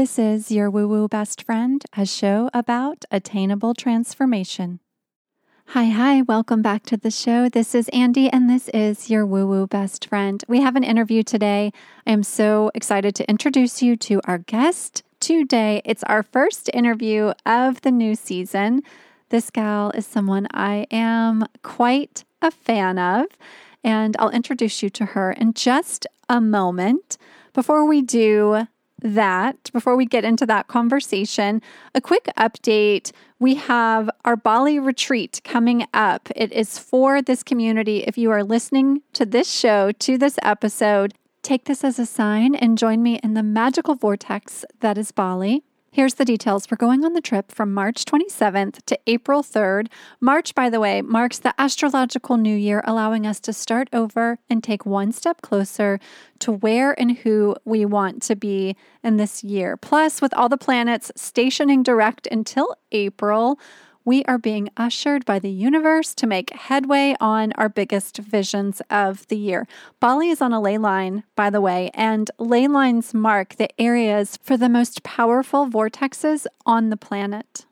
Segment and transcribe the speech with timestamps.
[0.00, 4.80] This is your Woo Woo Best Friend, a show about attainable transformation.
[5.66, 7.50] Hi, hi, welcome back to the show.
[7.50, 10.42] This is Andy, and this is your Woo Woo Best Friend.
[10.48, 11.70] We have an interview today.
[12.06, 15.82] I am so excited to introduce you to our guest today.
[15.84, 18.82] It's our first interview of the new season.
[19.28, 23.26] This gal is someone I am quite a fan of,
[23.84, 27.18] and I'll introduce you to her in just a moment.
[27.52, 28.66] Before we do
[29.02, 31.62] that, before we get into that conversation,
[31.94, 33.12] a quick update.
[33.38, 36.28] We have our Bali retreat coming up.
[36.36, 38.04] It is for this community.
[38.04, 42.54] If you are listening to this show, to this episode, take this as a sign
[42.54, 45.64] and join me in the magical vortex that is Bali.
[45.92, 46.70] Here's the details.
[46.70, 49.88] We're going on the trip from March 27th to April 3rd.
[50.20, 54.62] March, by the way, marks the astrological new year, allowing us to start over and
[54.62, 55.98] take one step closer
[56.38, 59.76] to where and who we want to be in this year.
[59.76, 63.58] Plus, with all the planets stationing direct until April,
[64.10, 69.24] we are being ushered by the universe to make headway on our biggest visions of
[69.28, 69.68] the year.
[70.00, 74.36] Bali is on a ley line, by the way, and ley lines mark the areas
[74.42, 77.66] for the most powerful vortexes on the planet.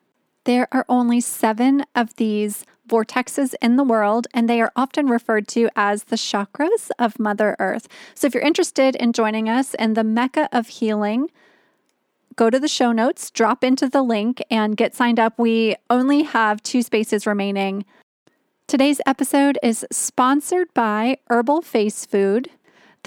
[0.45, 5.49] There are only seven of these vortexes in the world, and they are often referred
[5.49, 7.89] to as the chakras of Mother Earth.
[8.15, 11.31] So, if you're interested in joining us in the Mecca of Healing,
[12.39, 15.39] go to the show notes, drop into the link, and get signed up.
[15.39, 17.85] We only have two spaces remaining.
[18.69, 22.49] Today's episode is sponsored by Herbal Face Food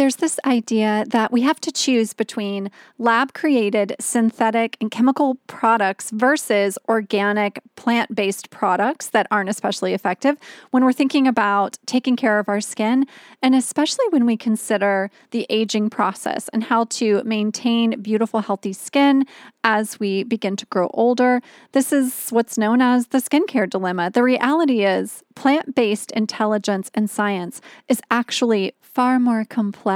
[0.01, 6.09] there's this idea that we have to choose between lab created synthetic and chemical products
[6.09, 10.37] versus organic plant based products that aren't especially effective
[10.71, 13.05] when we're thinking about taking care of our skin,
[13.43, 19.23] and especially when we consider the aging process and how to maintain beautiful, healthy skin
[19.63, 21.43] as we begin to grow older.
[21.73, 24.09] This is what's known as the skincare dilemma.
[24.09, 29.90] The reality is, plant based intelligence and science is actually far more complex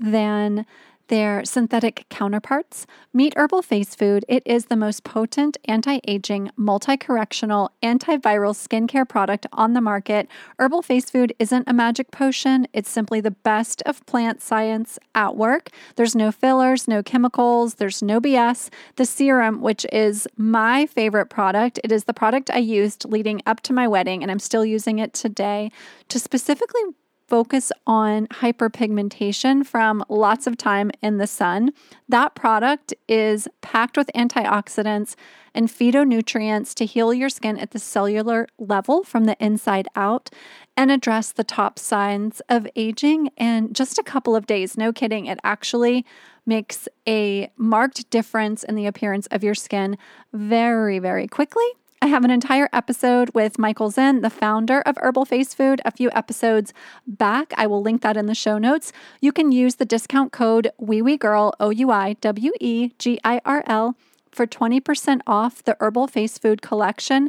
[0.00, 0.66] than
[1.10, 2.86] their synthetic counterparts.
[3.12, 4.24] Meet Herbal Face Food.
[4.28, 10.28] It is the most potent anti aging, multi correctional, antiviral skincare product on the market.
[10.58, 15.36] Herbal Face Food isn't a magic potion, it's simply the best of plant science at
[15.36, 15.70] work.
[15.96, 18.70] There's no fillers, no chemicals, there's no BS.
[18.94, 23.62] The serum, which is my favorite product, it is the product I used leading up
[23.62, 25.72] to my wedding, and I'm still using it today
[26.06, 26.82] to specifically
[27.30, 31.70] focus on hyperpigmentation from lots of time in the sun.
[32.08, 35.14] That product is packed with antioxidants
[35.54, 40.28] and phytonutrients to heal your skin at the cellular level from the inside out
[40.76, 44.76] and address the top signs of aging in just a couple of days.
[44.76, 46.04] No kidding, it actually
[46.44, 49.96] makes a marked difference in the appearance of your skin
[50.32, 51.66] very, very quickly.
[52.02, 55.90] I have an entire episode with Michael Zen, the founder of Herbal Face Food, a
[55.90, 56.72] few episodes
[57.06, 57.52] back.
[57.58, 58.90] I will link that in the show notes.
[59.20, 63.62] You can use the discount code OuiWeGirl, O U I W E G I R
[63.66, 63.96] L,
[64.32, 67.28] for 20% off the Herbal Face Food collection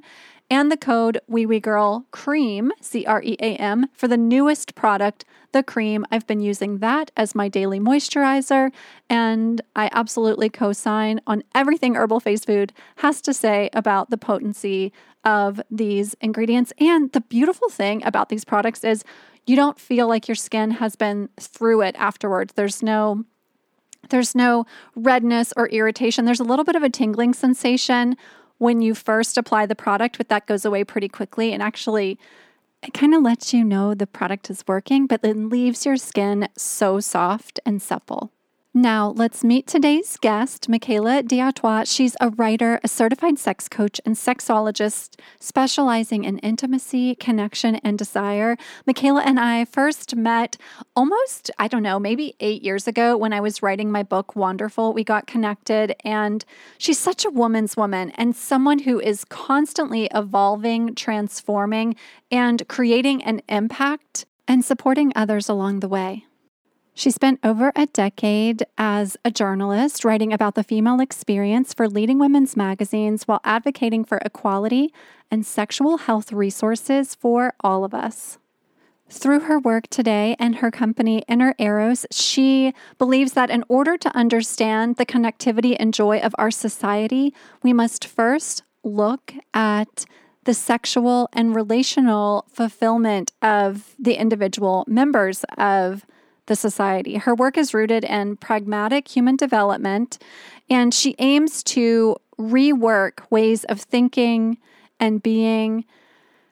[0.51, 5.23] and the code OuiWeGirl Cream, C R E A M, for the newest product,
[5.53, 6.05] the cream.
[6.11, 8.71] I've been using that as my daily moisturizer,
[9.09, 14.17] and I absolutely co sign on everything Herbal Face Food has to say about the
[14.17, 14.91] potency
[15.23, 16.73] of these ingredients.
[16.79, 19.05] And the beautiful thing about these products is
[19.47, 22.53] you don't feel like your skin has been through it afterwards.
[22.53, 23.23] There's no
[24.09, 26.25] there's no redness or irritation.
[26.25, 28.17] There's a little bit of a tingling sensation
[28.61, 31.51] when you first apply the product, but that goes away pretty quickly.
[31.51, 32.19] And actually,
[32.83, 36.47] it kind of lets you know the product is working, but then leaves your skin
[36.55, 38.31] so soft and supple.
[38.73, 41.83] Now, let's meet today's guest, Michaela D'Artois.
[41.83, 48.55] She's a writer, a certified sex coach, and sexologist specializing in intimacy, connection, and desire.
[48.87, 50.55] Michaela and I first met
[50.95, 54.93] almost, I don't know, maybe eight years ago when I was writing my book, Wonderful.
[54.93, 56.45] We got connected, and
[56.77, 61.97] she's such a woman's woman and someone who is constantly evolving, transforming,
[62.31, 66.25] and creating an impact and supporting others along the way.
[67.01, 72.19] She spent over a decade as a journalist writing about the female experience for leading
[72.19, 74.93] women's magazines while advocating for equality
[75.31, 78.37] and sexual health resources for all of us.
[79.09, 84.15] Through her work today and her company Inner Arrows, she believes that in order to
[84.15, 87.33] understand the connectivity and joy of our society,
[87.63, 90.05] we must first look at
[90.43, 96.05] the sexual and relational fulfillment of the individual members of
[96.51, 97.15] the society.
[97.15, 100.21] Her work is rooted in pragmatic human development,
[100.69, 104.57] and she aims to rework ways of thinking
[104.99, 105.85] and being,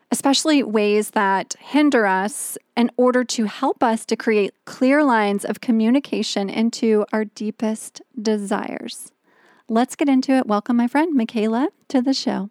[0.10, 5.60] especially ways that hinder us, in order to help us to create clear lines of
[5.60, 9.12] communication into our deepest desires.
[9.68, 10.48] Let's get into it.
[10.48, 12.50] Welcome, my friend Michaela, to the show.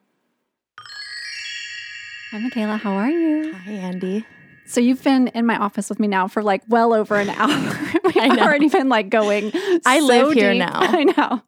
[2.31, 2.77] Hi, Michaela.
[2.77, 3.55] How are you?
[3.55, 4.27] Hi, Andy.
[4.69, 7.79] So you've been in my office with me now for like well over an hour.
[8.05, 9.51] We've already been like going.
[9.87, 10.61] I so live here deep.
[10.61, 10.73] now.
[10.75, 11.43] I know.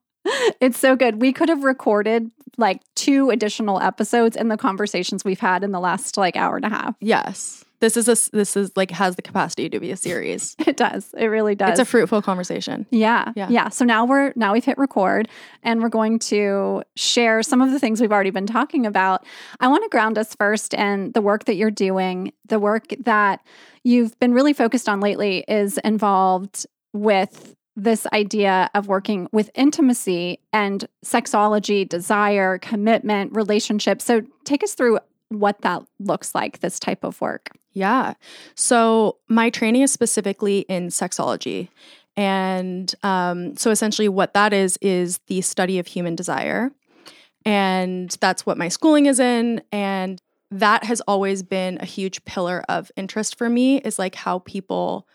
[0.60, 1.20] It's so good.
[1.20, 5.80] We could have recorded like two additional episodes in the conversations we've had in the
[5.80, 6.94] last like hour and a half.
[7.00, 7.64] Yes.
[7.80, 10.56] This is a this is like has the capacity to be a series.
[10.70, 11.12] It does.
[11.18, 11.70] It really does.
[11.70, 12.86] It's a fruitful conversation.
[12.90, 13.48] Yeah, Yeah.
[13.50, 13.68] yeah.
[13.70, 15.28] So now we're now we've hit record
[15.62, 19.24] and we're going to share some of the things we've already been talking about.
[19.58, 22.32] I want to ground us first in the work that you're doing.
[22.46, 23.40] The work that
[23.82, 30.38] you've been really focused on lately is involved with this idea of working with intimacy
[30.52, 34.02] and sexology, desire, commitment, relationship.
[34.02, 34.98] So take us through
[35.30, 37.50] what that looks like, this type of work.
[37.72, 38.14] Yeah.
[38.54, 41.68] So my training is specifically in sexology.
[42.16, 46.72] And um, so essentially, what that is, is the study of human desire.
[47.46, 49.62] And that's what my schooling is in.
[49.72, 54.40] And that has always been a huge pillar of interest for me, is like how
[54.40, 55.06] people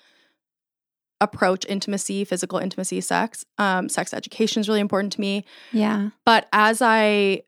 [1.22, 3.46] approach intimacy, physical intimacy, sex.
[3.58, 5.46] Um, sex education is really important to me.
[5.74, 6.10] Yeah.
[6.26, 7.44] But as I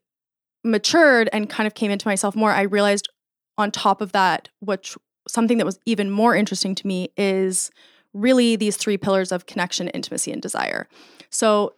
[0.64, 3.08] matured and kind of came into myself more, I realized
[3.56, 4.96] on top of that, which
[5.26, 7.70] something that was even more interesting to me is
[8.14, 10.88] really these three pillars of connection, intimacy, and desire.
[11.30, 11.74] So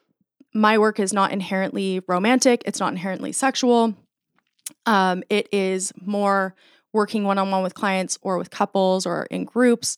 [0.54, 3.94] my work is not inherently romantic, it's not inherently sexual.
[4.86, 6.54] Um, it is more
[6.92, 9.96] working one on one with clients or with couples or in groups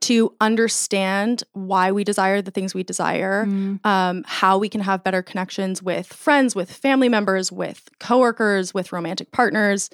[0.00, 3.84] to understand why we desire the things we desire, Mm.
[3.84, 8.92] um, how we can have better connections with friends, with family members, with coworkers, with
[8.92, 9.90] romantic partners,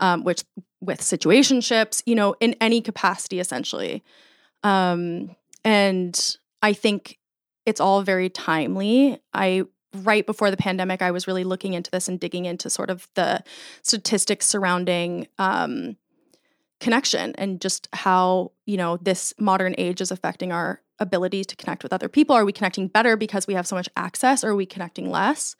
[0.00, 0.44] um, which
[0.80, 4.04] with situationships, you know, in any capacity, essentially.
[4.62, 5.34] Um,
[5.64, 7.18] and I think
[7.66, 9.20] it's all very timely.
[9.34, 9.64] I
[10.04, 13.08] right before the pandemic, I was really looking into this and digging into sort of
[13.14, 13.42] the
[13.82, 15.96] statistics surrounding um,
[16.78, 21.82] connection and just how you know this modern age is affecting our ability to connect
[21.84, 22.36] with other people.
[22.36, 25.56] Are we connecting better because we have so much access or are we connecting less?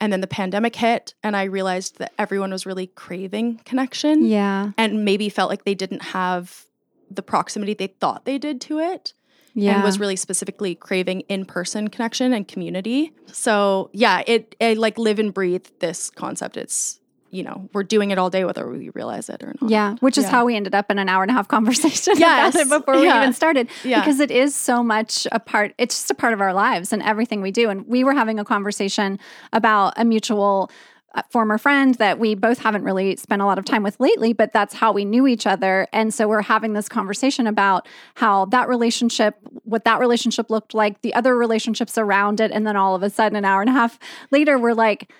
[0.00, 4.24] And then the pandemic hit and i realized that everyone was really craving connection.
[4.24, 4.70] Yeah.
[4.78, 6.64] and maybe felt like they didn't have
[7.10, 9.12] the proximity they thought they did to it
[9.54, 9.74] Yeah.
[9.74, 13.12] and was really specifically craving in-person connection and community.
[13.32, 16.56] So yeah it, it like live and breathe this concept.
[16.56, 17.00] It's
[17.36, 20.16] you know we're doing it all day whether we realize it or not Yeah, which
[20.18, 20.30] is Yeah.
[20.30, 22.54] how we ended up in an hour and a half conversation Yes.
[22.54, 23.68] about it before we even started.
[23.84, 24.00] Yeah.
[24.00, 27.02] Because it is so much a part, it's just a part of our lives and
[27.02, 27.68] everything we do.
[27.70, 29.18] And we were having a conversation
[29.52, 30.70] about a mutual
[31.14, 34.32] uh, former friend that we both haven't really spent a lot of time with lately,
[34.32, 35.86] but that's how we knew each other.
[35.92, 37.86] And so we're having this conversation about
[38.16, 39.34] how that relationship,
[39.64, 42.50] what that relationship looked like, the other relationships around it.
[42.50, 43.98] And then all of a sudden, an hour and a half
[44.30, 45.10] later, we're like,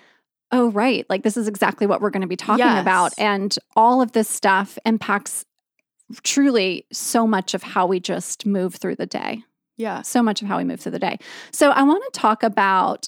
[0.51, 1.05] oh, right.
[1.09, 2.81] Like, this is exactly what we're going to be talking Yes.
[2.81, 3.13] about.
[3.17, 5.43] And all of this stuff impacts
[6.23, 9.43] truly so much of how we just move through the day.
[9.75, 11.17] yeah So much of how we move through the day.
[11.51, 13.07] So, I want to talk about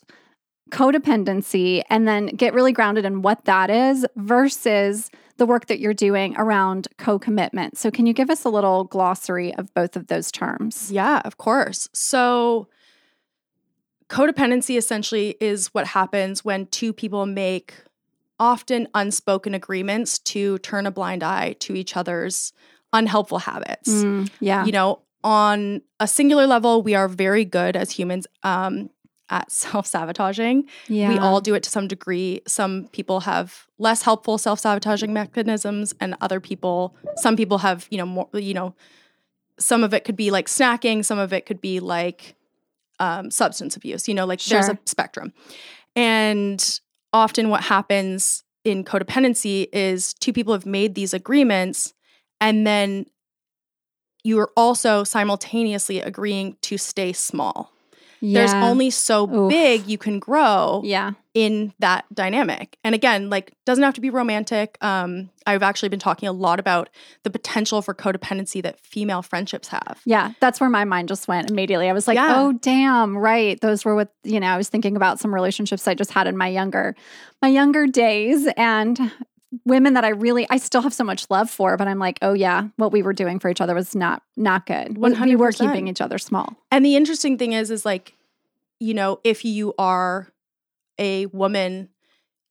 [0.71, 5.93] codependency and then get really grounded in what that is versus the work that you're
[5.93, 7.77] doing around co commitment.
[7.77, 10.91] So, can you give us a little glossary of both of those terms?
[10.91, 11.87] Yeah, of course.
[11.93, 12.67] So,
[14.09, 17.73] codependency essentially is what happens when two people make
[18.39, 22.53] often unspoken agreements to turn a blind eye to each other's
[22.93, 23.89] unhelpful habits.
[23.89, 24.65] Mm, yeah.
[24.65, 28.89] You know, on a singular level, we are very good as humans um,
[29.29, 30.67] at self sabotaging.
[30.87, 31.09] yeah.
[31.09, 32.41] We all do it to some degree.
[32.47, 37.97] Some people have less helpful self sabotaging mechanisms, and other people, some people have, you
[37.97, 38.73] know, more, you know,
[39.59, 42.35] some of it could be like snacking, some of it could be like
[42.99, 44.07] um, substance abuse.
[44.07, 45.33] You know, like there's a spectrum.
[45.95, 46.79] And
[47.13, 51.93] often what happens in codependency is two people have made these agreements,
[52.39, 53.05] and then
[54.23, 57.71] you are also simultaneously agreeing to stay small.
[58.21, 59.49] There's only so Oof.
[59.49, 61.13] big you can grow yeah.
[61.33, 62.77] in that dynamic.
[62.83, 64.77] And again, like doesn't have to be romantic.
[64.81, 66.89] Um, I've actually been talking a lot about
[67.23, 70.01] the potential for codependency that female friendships have.
[70.05, 71.89] Yeah, that's where my mind just went immediately.
[71.89, 72.35] I was like, Yeah.
[72.35, 75.93] "Oh, damn, right." Those were with, you know, I was thinking about some relationships I
[75.95, 76.95] just had in my younger
[77.41, 78.99] my younger days and
[79.65, 82.33] women that I really I still have so much love for, but I'm like, oh
[82.33, 84.97] yeah, what we were doing for each other was not not good.
[84.97, 86.55] We- We were keeping each other small.
[86.71, 88.15] And the interesting thing is, is like,
[88.79, 90.27] you know, if you are
[90.99, 91.89] a woman,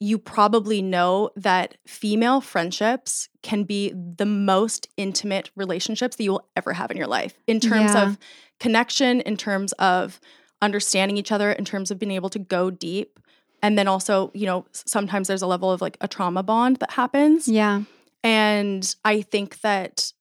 [0.00, 6.48] you probably know that female friendships can be the most intimate relationships that you will
[6.56, 8.04] ever have in your life in terms Yeah.
[8.10, 8.18] of
[8.60, 10.20] connection, in terms of
[10.62, 13.18] understanding each other, in terms of being able to go deep.
[13.62, 16.92] And then also, you know, sometimes there's a level of like a trauma bond that
[16.92, 17.48] happens.
[17.48, 17.82] Yeah.
[18.22, 20.12] And I think that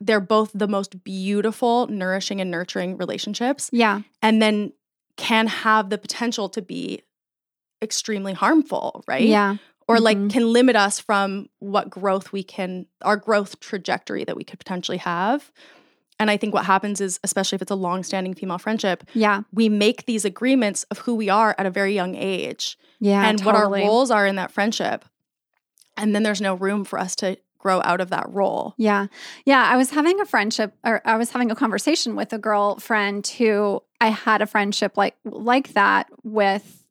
[0.00, 4.02] they're both the most beautiful, nourishing, and nurturing relationships Yeah.
[4.20, 4.72] and then
[5.16, 7.02] can have the potential to be
[7.82, 9.22] extremely harmful, right?
[9.26, 9.56] Yeah.
[9.88, 10.30] Or like Mhm.
[10.30, 14.98] can limit us from what growth we can, our growth trajectory that we could potentially
[14.98, 15.50] have.
[16.22, 19.42] And I think what happens is, especially if it's a long-standing female friendship, Yeah.
[19.52, 23.26] we make these agreements of who we are at a very young age Yeah.
[23.28, 25.04] and what our roles are in that friendship.
[25.96, 28.74] And then there's no room for us to grow out of that role.
[28.78, 29.08] Yeah.
[29.44, 29.68] Yeah.
[29.68, 33.82] I was having a friendship or I was having a conversation with a girlfriend who
[34.00, 36.81] I had a friendship like like that with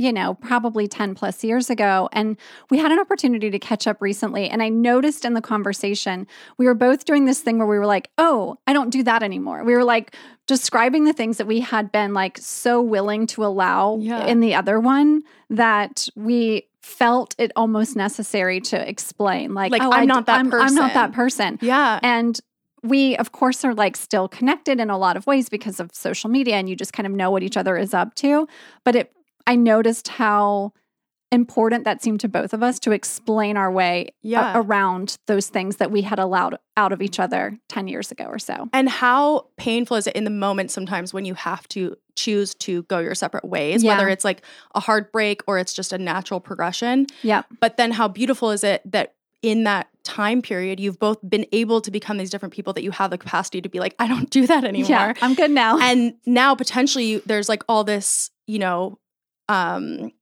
[0.00, 2.08] you know, probably 10 plus years ago.
[2.12, 2.38] And
[2.70, 4.48] we had an opportunity to catch up recently.
[4.48, 6.26] And I noticed in the conversation,
[6.56, 9.22] we were both doing this thing where we were like, oh, I don't do that
[9.22, 9.62] anymore.
[9.62, 10.16] We were like
[10.46, 14.24] describing the things that we had been like so willing to allow Yeah.
[14.24, 19.52] in the other one that we felt it almost necessary to explain.
[19.52, 21.58] Like, Like, oh, I'm I not that I'm, I'm not that person.
[21.58, 21.68] person.
[21.68, 22.00] Yeah.
[22.02, 22.40] And
[22.82, 26.30] we, of course, are like still connected in a lot of ways because of social
[26.30, 28.48] media and you just kind of know what each other is up to.
[28.82, 29.12] But it,
[29.50, 30.72] I noticed how
[31.32, 35.76] important that seemed to both of us to explain our way a- around those things
[35.76, 38.68] that we had allowed out of each other 10 years ago or so.
[38.72, 42.82] And how painful is it in the moment sometimes when you have to choose to
[42.84, 43.92] go your separate ways, Yeah.
[43.96, 44.42] whether it's like
[44.74, 47.06] a heartbreak or it's just a natural progression?
[47.22, 47.42] Yeah.
[47.60, 51.80] But then how beautiful is it that in that time period, you've both been able
[51.80, 54.28] to become these different people that you have the capacity to be like, I don't
[54.30, 54.90] do that anymore.
[54.90, 55.12] Yeah.
[55.22, 55.78] I'm good now.
[55.78, 58.98] And now potentially you- there's like all this, you know,
[59.50, 60.12] um,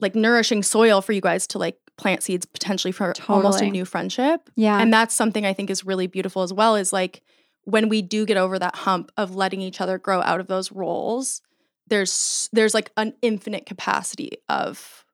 [0.00, 3.84] like nourishing soil for you guys to like plant seeds potentially for almost a new
[3.84, 4.50] friendship.
[4.56, 4.80] yeah.
[4.80, 7.22] And that's something I think is really beautiful as well is like
[7.64, 10.72] when we do get over that hump of letting each other grow out of those
[10.72, 11.40] roles,
[11.86, 15.04] there's there's like an infinite capacity of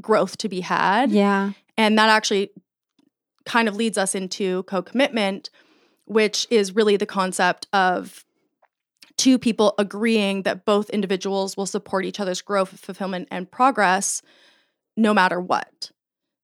[0.00, 1.10] growth to be had.
[1.10, 1.52] yeah.
[1.76, 2.50] And that actually
[3.44, 5.50] kind of leads us into co-commitment,
[6.04, 8.24] which is really the concept of
[9.16, 14.22] two people agreeing that both individuals will support each other's growth, fulfillment, and progress
[14.96, 15.90] no matter what.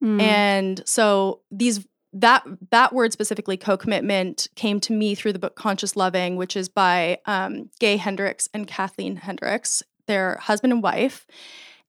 [0.03, 0.21] Mm.
[0.21, 5.97] And so these that that word specifically co-commitment came to me through the book Conscious
[5.97, 9.83] Loving, which is by um, Gay Hendricks and Kathleen Hendricks.
[10.07, 11.27] They're husband and wife,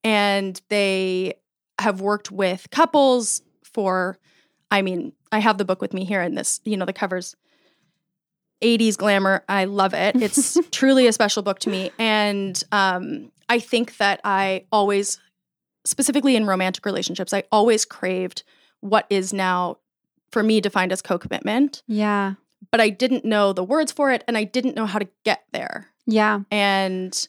[0.04, 1.36] and they
[1.80, 4.18] have worked with couples for.
[4.72, 7.36] I mean, I have the book with me here, and this, you know, the covers
[8.62, 9.44] 80s glamour.
[9.48, 10.22] I love it.
[10.22, 11.92] It's truly a special book to me.
[11.98, 15.20] And um, I think that I always,
[15.86, 18.44] specifically in romantic relationships, I always craved
[18.82, 19.78] what is now
[20.32, 22.36] for me defined as co commitment, yeah.
[22.72, 25.44] but I didn't know the words for it and I didn't know how to get
[25.52, 25.88] there.
[26.06, 26.42] Yeah.
[26.52, 27.28] And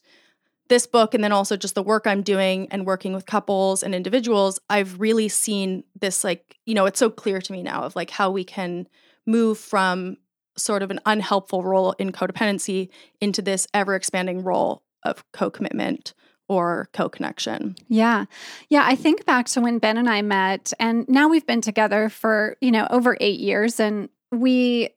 [0.69, 3.95] this book, and then also just the work I'm doing and working with couples and
[3.95, 7.97] individuals, I've really seen this like, you know, it's so clear to me now of
[7.97, 8.87] like how we can
[9.27, 10.17] move from
[10.61, 12.89] sort of an unhelpful role in codependency
[13.21, 16.15] into this ever expanding role of co commitment
[16.49, 17.77] or co connection.
[17.89, 18.25] Yeah.
[18.69, 18.85] Yeah.
[18.85, 22.57] I think back to when Ben and I met, and now we've been together for,
[22.61, 23.79] you know, over eight years.
[23.79, 24.91] And we,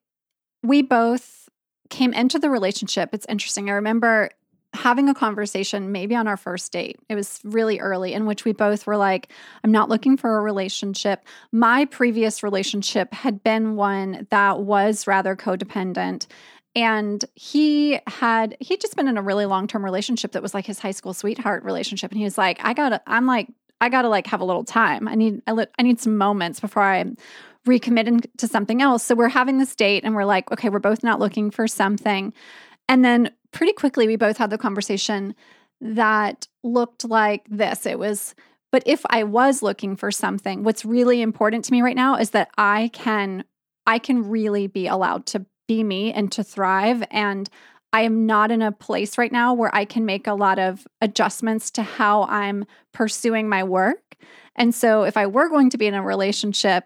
[0.64, 1.48] we both
[1.90, 3.10] came into the relationship.
[3.14, 3.70] It's interesting.
[3.70, 4.30] I remember
[4.74, 7.00] having a conversation maybe on our first date.
[7.10, 9.30] It was really early, in which we both were like,
[9.64, 11.24] I'm not looking for a relationship.
[11.52, 16.28] My previous relationship had been one that was rather codependent.
[16.76, 20.80] And he had he'd just been in a really long-term relationship that was like his
[20.80, 22.10] high school sweetheart relationship.
[22.12, 23.48] And he was like, I gotta, I'm like,
[23.80, 25.08] I gotta like have a little time.
[25.08, 27.06] I need I, li- I need some moments before I
[27.68, 29.04] recommit to something else.
[29.04, 32.34] So we're having this date and we're like, okay, we're both not looking for something.
[32.90, 35.36] And then pretty quickly we both had the conversation
[35.80, 37.86] that looked like this.
[37.86, 38.36] It was,
[38.72, 42.32] but if I was looking for something, what's really important to me right now is
[42.32, 43.46] that I can
[43.86, 47.50] I can really be allowed to be me and to thrive and
[47.92, 50.88] I am not in a place right now where I can make a lot of
[51.00, 54.16] adjustments to how I'm pursuing my work.
[54.56, 56.86] And so if I were going to be in a relationship,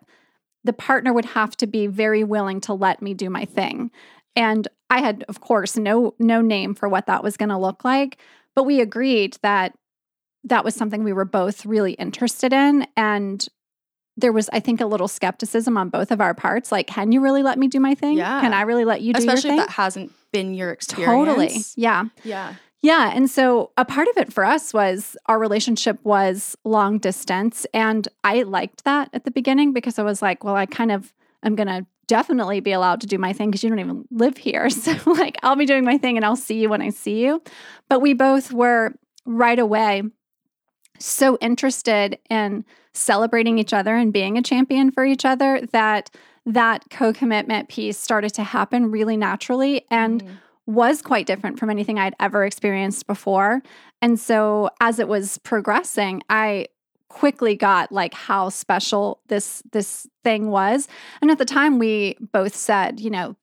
[0.66, 3.90] the partner would have to be very willing to let me do my thing.
[4.36, 7.84] And I had of course no no name for what that was going to look
[7.84, 8.18] like,
[8.56, 9.78] but we agreed that
[10.44, 13.48] that was something we were both really interested in and
[14.20, 16.72] there was, I think, a little skepticism on both of our parts.
[16.72, 18.18] Like, can you really let me do my thing?
[18.18, 18.42] Yeah.
[18.42, 19.68] Can I really let you do Especially your if thing?
[19.68, 21.14] that hasn't been your experience.
[21.14, 21.58] Totally.
[21.76, 22.06] Yeah.
[22.24, 22.56] Yeah.
[22.82, 23.12] Yeah.
[23.14, 27.66] And so a part of it for us was our relationship was long distance.
[27.74, 31.14] And I liked that at the beginning because I was like, well, I kind of
[31.44, 34.38] am going to definitely be allowed to do my thing because you don't even live
[34.38, 34.70] here.
[34.72, 37.42] So, like, I'll be doing my thing and I'll see you when I see you.
[37.90, 38.94] But we both were
[39.26, 40.04] right away
[41.00, 46.10] so interested in celebrating each other and being a champion for each other that
[46.46, 50.38] that co-commitment piece started to happen really naturally and Mhm.
[50.66, 53.62] was quite different from anything I'd ever experienced before.
[54.02, 56.68] And so as it was progressing, I
[57.10, 60.88] quickly got like how special this this thing was.
[61.22, 63.36] And at the time we both said, you know,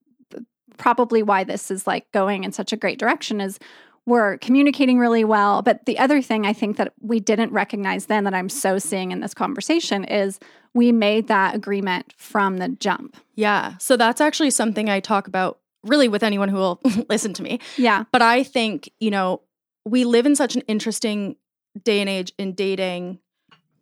[0.76, 3.58] probably why this is like going in such a great direction is
[4.06, 5.62] we're communicating really well.
[5.62, 9.12] But the other thing I think that we didn't recognize then that I'm so seeing
[9.12, 10.38] in this conversation is
[10.74, 13.16] we made that agreement from the jump.
[13.34, 13.76] Yeah.
[13.78, 17.60] So that's actually something I talk about really with anyone who will listen to me.
[17.76, 18.04] Yeah.
[18.12, 19.40] But I think, you know,
[19.84, 21.36] we live in such an interesting
[21.82, 23.18] day and age in dating,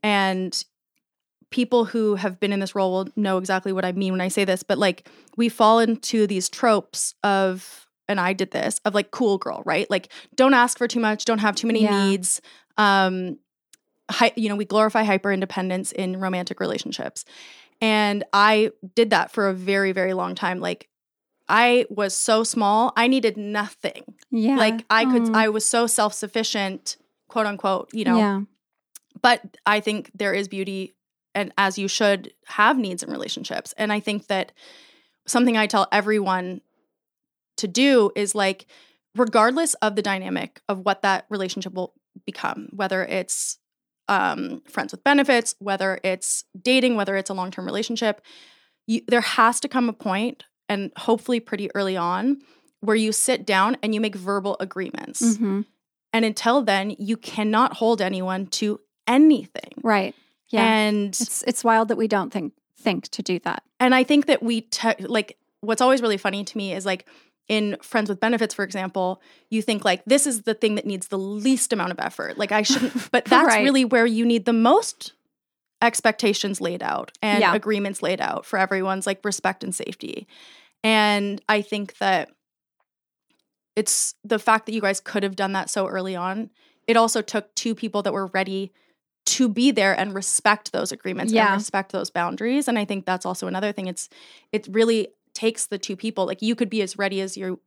[0.02, 0.64] and
[1.50, 4.28] people who have been in this role will know exactly what I mean when I
[4.28, 4.62] say this.
[4.62, 9.38] But like, we fall into these tropes of, and I did this, of like cool
[9.38, 9.88] girl, right?
[9.90, 12.06] Like, don't ask for too much, don't have too many Yeah.
[12.06, 12.40] needs.
[12.78, 13.38] Um,
[14.10, 17.24] hi, you know, we glorify hyper independence in romantic relationships.
[17.80, 20.58] And I did that for a very, very long time.
[20.60, 20.88] Like,
[21.48, 24.04] I was so small, I needed nothing.
[24.30, 24.56] Yeah.
[24.56, 25.34] Like I could, Mm.
[25.34, 26.96] I was so self sufficient,
[27.28, 28.16] quote unquote, you know.
[28.16, 28.40] Yeah.
[29.22, 30.94] But I think there is beauty,
[31.34, 33.72] and as you should have needs in relationships.
[33.78, 34.52] And I think that
[35.26, 36.60] something I tell everyone
[37.58, 38.66] to do is like,
[39.14, 41.94] regardless of the dynamic of what that relationship will
[42.26, 43.58] become, whether it's
[44.08, 48.20] um, friends with benefits, whether it's dating, whether it's a long term relationship,
[48.86, 52.40] you, there has to come a point, and hopefully pretty early on,
[52.80, 55.22] where you sit down and you make verbal agreements.
[55.22, 55.66] Mhm.
[56.12, 58.80] And until then, you cannot hold anyone to
[59.12, 59.72] anything.
[59.82, 60.14] Right.
[60.48, 60.64] Yeah.
[60.64, 63.62] And it's it's wild that we don't think think to do that.
[63.78, 67.06] and I think that we te- like what's always really funny to me is like
[67.48, 71.08] in friends with benefits for example, you think like this is the thing that needs
[71.08, 72.38] the least amount of effort.
[72.38, 73.62] Like I shouldn't but that's Right.
[73.62, 75.12] really where you need the most
[75.80, 77.54] expectations laid out and Yeah.
[77.54, 80.26] agreements laid out for everyone's like respect and safety.
[80.84, 82.30] And I think that
[83.76, 86.50] it's the fact that you guys could have done that so early on.
[86.86, 88.72] It also took two people that were ready
[89.24, 91.52] to be there and respect those agreements Yeah.
[91.52, 92.68] and respect those boundaries.
[92.68, 93.86] And I think that's also another thing.
[93.86, 94.08] It's
[94.52, 96.26] it really takes the two people.
[96.26, 97.60] Like you could be as ready as you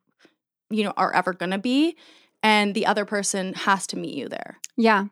[0.70, 1.96] you know are ever gonna be,
[2.44, 4.58] and the other person has to meet you there.
[4.76, 5.06] Yeah.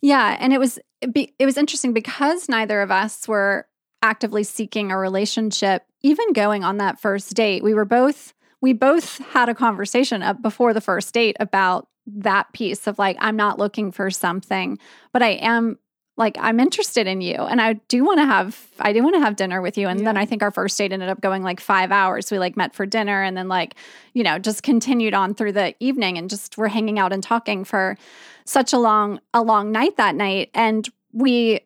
[0.00, 3.66] Yeah, and it was it was interesting because neither of us were
[4.02, 7.62] actively seeking a relationship even going on that first date.
[7.62, 12.52] We were both we both had a conversation up before the first date about that
[12.52, 14.78] piece of like I'm not looking for something,
[15.12, 15.78] but I am
[16.16, 19.20] like I'm interested in you and I do want to have I do want to
[19.20, 21.60] have dinner with you and then I think our first date ended up going like
[21.60, 22.30] 5 hours.
[22.30, 23.74] We like met for dinner and then like
[24.12, 27.64] you know just continued on through the evening and just were hanging out and talking
[27.64, 27.96] for
[28.44, 31.60] such a long a long night that night and we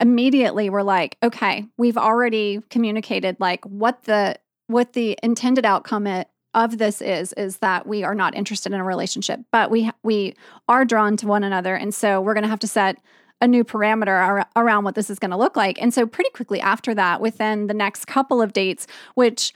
[0.00, 6.28] immediately were like okay we've already communicated like what the what the intended outcome it,
[6.52, 10.34] of this is is that we are not interested in a relationship but we we
[10.68, 12.98] are drawn to one another and so we're going to have to set
[13.40, 16.30] a new parameter ar- around what this is going to look like and so pretty
[16.30, 19.52] quickly after that within the next couple of dates which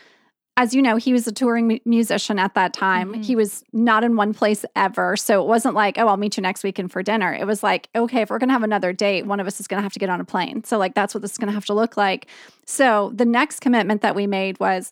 [0.56, 3.14] as you know, he was a touring mu- musician at that time.
[3.14, 3.24] Mhm.
[3.24, 5.16] He was not in one place ever.
[5.16, 7.32] So it wasn't like, oh, I'll meet you next weekend for dinner.
[7.32, 9.66] It was like, okay, if we're going to have another date, one of us is
[9.66, 10.62] going to have to get on a plane.
[10.64, 12.26] So, like, that's what this is going to have to look like.
[12.66, 14.90] So, the next commitment that we made was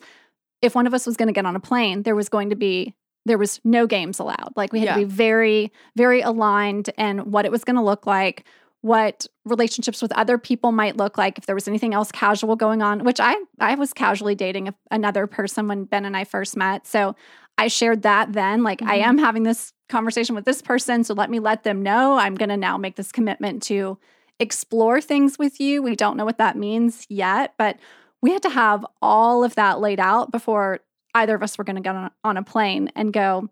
[0.63, 2.57] if one of us was going to get on a plane, there was going to
[2.57, 2.95] be
[3.27, 4.53] there was no games allowed.
[4.57, 8.07] Like we had to be very, very aligned in what it was going to look
[8.07, 8.47] like,
[8.81, 12.81] what relationships with other people might look like if there was anything else casual going
[12.83, 16.57] on which i i was casually dating a, another person when ben and i first
[16.57, 17.17] met so
[17.59, 19.03] i shared that then like i Mhm.
[19.03, 22.51] am having this conversation with this person so let me let them know i'm going
[22.51, 23.99] to now make this commitment to
[24.39, 27.79] explore things with you we don't know what that means yet but
[28.23, 30.81] we had to have all of that laid out before
[31.15, 33.49] either of us were going to get on, on a plane and go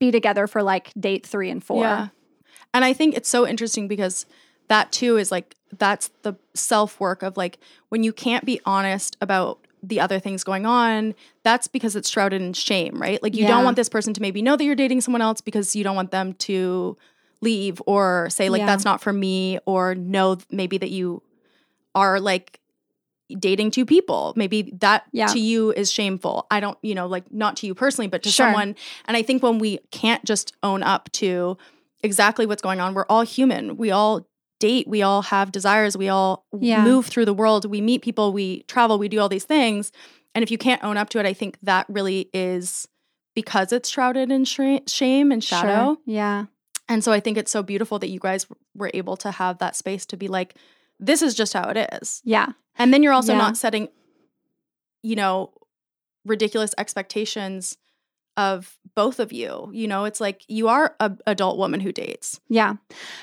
[0.00, 2.08] be together for like date three and four Yeah.
[2.72, 4.26] And I think it's so interesting because
[4.68, 9.16] that too is like that's the self work of like when you can't be honest
[9.20, 13.22] about the other things going on, that's because it's shrouded in shame, right?
[13.22, 13.48] Like you Yeah.
[13.48, 15.96] don't want this person to maybe know that you're dating someone else because you don't
[15.96, 16.96] want them to
[17.42, 18.66] leave or say like Yeah.
[18.66, 21.22] that's not for me or know maybe that you
[21.94, 22.60] are like
[23.38, 24.32] dating two people.
[24.36, 25.26] Maybe that Yeah.
[25.28, 26.46] to you is shameful.
[26.50, 28.46] I don't, you know, like not to you personally, but to Sure.
[28.46, 28.76] someone.
[29.06, 31.56] And I think when we can't just own up to
[32.02, 33.76] exactly what's going on, we're all human.
[33.76, 34.26] We all
[34.68, 36.82] date, we all have desires, we all Yeah.
[36.84, 39.92] move through the world, we meet people, we travel, we do all these things.
[40.34, 42.88] And if you can't own up to it, I think that really is
[43.34, 45.84] because it's shrouded in shra- shame and shadow.
[45.94, 45.96] Sure.
[46.06, 46.46] Yeah.
[46.88, 49.76] And so I think it's so beautiful that you guys were able to have that
[49.76, 50.54] space to be like,
[50.98, 52.20] this is just how it is.
[52.24, 52.48] Yeah.
[52.78, 53.38] And then you're also Yeah.
[53.46, 53.88] not setting,
[55.02, 55.52] you know,
[56.24, 57.76] ridiculous expectations
[58.36, 59.70] of both of you.
[59.72, 62.40] You know, it's like you are a adult woman who dates.
[62.48, 62.74] Yeah.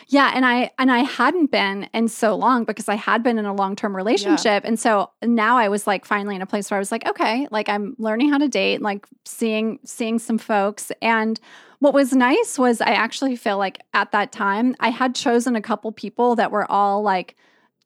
[0.08, 3.46] Yeah, and I and I hadn't been in so long because I had been in
[3.46, 4.64] a long-term relationship.
[4.66, 7.48] And so now I was like finally in a place where I was like, okay,
[7.52, 11.40] like I'm learning how to date, like seeing seeing some folks and
[11.80, 15.62] what was nice was I actually feel like at that time I had chosen a
[15.62, 17.36] couple people that were all like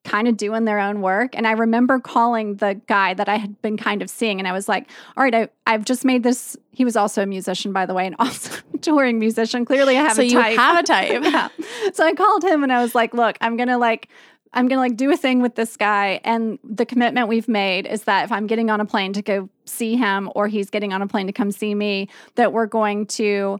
[0.06, 1.36] kind of doing their own work.
[1.36, 4.54] And I remember calling the guy that I had been kind of seeing, and I
[4.54, 6.56] was like, all right, I, I've just made this.
[6.72, 9.66] He was also a musician, by the way, and also a touring musician.
[9.66, 10.56] Clearly, I have so a you type.
[10.58, 11.24] have a type.
[11.24, 11.50] yeah.
[11.94, 14.08] So I called him and I was like, look, I'm going to like,
[14.54, 16.22] I'm going to like do a thing with this guy.
[16.24, 19.50] And the commitment we've made is that if I'm getting on a plane to go
[19.66, 23.06] see him or he's getting on a plane to come see me, that we're going
[23.08, 23.60] to,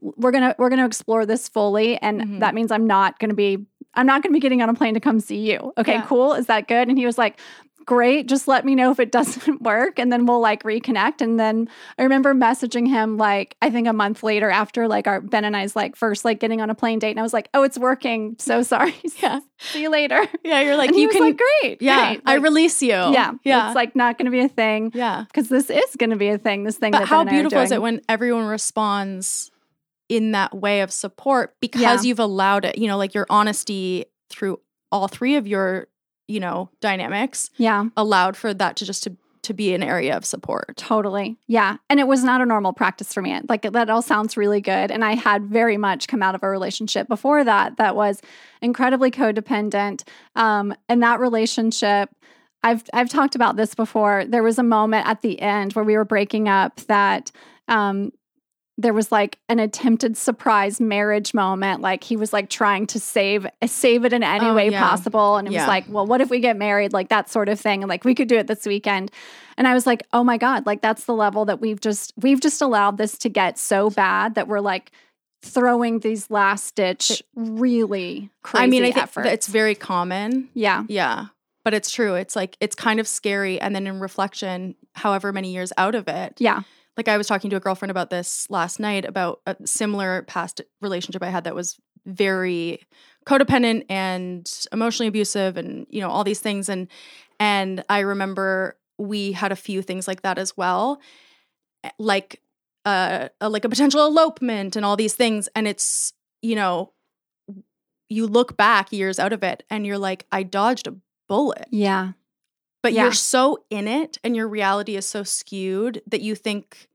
[0.00, 1.96] we're going to, we're going to explore this fully.
[2.02, 2.40] And Mhm.
[2.40, 3.58] that means I'm not going to be,
[3.94, 5.72] I'm not going to be getting on a plane to come see you.
[5.78, 6.06] Okay, Yeah.
[6.06, 6.34] cool.
[6.34, 6.88] Is that good?
[6.88, 7.38] And he was like,
[7.84, 8.28] great.
[8.28, 11.20] Just let me know if it doesn't work and then we'll like reconnect.
[11.20, 15.20] And then I remember messaging him like, I think a month later after like our
[15.20, 17.10] Ben and I's like first like getting on a plane date.
[17.10, 18.36] And I was like, oh, it's working.
[18.38, 18.94] So sorry.
[19.22, 19.40] Yeah.
[19.58, 20.20] See you later.
[20.44, 21.82] Yeah, you're like and he you was can like, great.
[21.82, 22.22] Yeah, great.
[22.26, 22.88] I release you.
[22.90, 23.32] yeah.
[23.44, 23.68] Yeah.
[23.68, 25.24] It's like not going to be a thing yeah.
[25.28, 26.64] because this is going to be a thing.
[26.64, 29.51] This thing But that how Ben and I are beautiful is it when everyone responds
[30.12, 32.00] in that way of support because Yeah.
[32.02, 35.86] you've allowed it, you know, like your honesty through all three of your,
[36.28, 37.86] you know, dynamics Yeah.
[37.96, 40.76] allowed for that to just to to be an area of support.
[40.76, 41.36] Totally.
[41.48, 41.78] Yeah.
[41.90, 43.40] And it was not a normal practice for me.
[43.48, 44.92] Like that all sounds really good.
[44.92, 48.20] And I had very much come out of a relationship before that that was
[48.60, 50.04] incredibly codependent.
[50.36, 52.10] Um, and that relationship,
[52.62, 54.24] I've I've talked about this before.
[54.24, 57.32] There was a moment at the end where we were breaking up that
[57.66, 58.12] um
[58.78, 63.46] there was like an attempted surprise marriage moment like he was like trying to save
[63.66, 64.80] save it in any Oh, way yeah.
[64.88, 65.60] possible and it Yeah.
[65.62, 68.04] was like well what if we get married like that sort of thing and like
[68.04, 69.10] we could do it this weekend
[69.58, 72.40] and i was like oh my god like that's the level that we've just we've
[72.40, 74.90] just allowed this to get so bad that we're like
[75.42, 79.28] throwing these last ditch really crazy I mean, I efforts.
[79.28, 80.48] it's very common.
[80.54, 81.26] yeah Yeah.
[81.64, 82.14] But it's true.
[82.16, 86.08] It's like it's kind of scary and then in reflection, however many years out of
[86.08, 86.62] it, yeah
[86.96, 90.60] like I was talking to a girlfriend about this last night about a similar past
[90.80, 92.82] relationship I had that was very
[93.26, 96.68] codependent and emotionally abusive and you know all these things.
[96.68, 96.88] And
[97.40, 101.00] and I remember we had a few things like that as well
[101.84, 102.40] eh, like
[102.84, 105.48] uh a, like a potential elopement and all these things.
[105.54, 106.92] And it's you know
[108.08, 110.96] you look back years out of it and you're like I dodged a
[111.28, 111.66] bullet.
[111.70, 112.12] Yeah
[112.82, 113.04] but Yeah.
[113.04, 116.88] you're so in it and your reality is so skewed that you think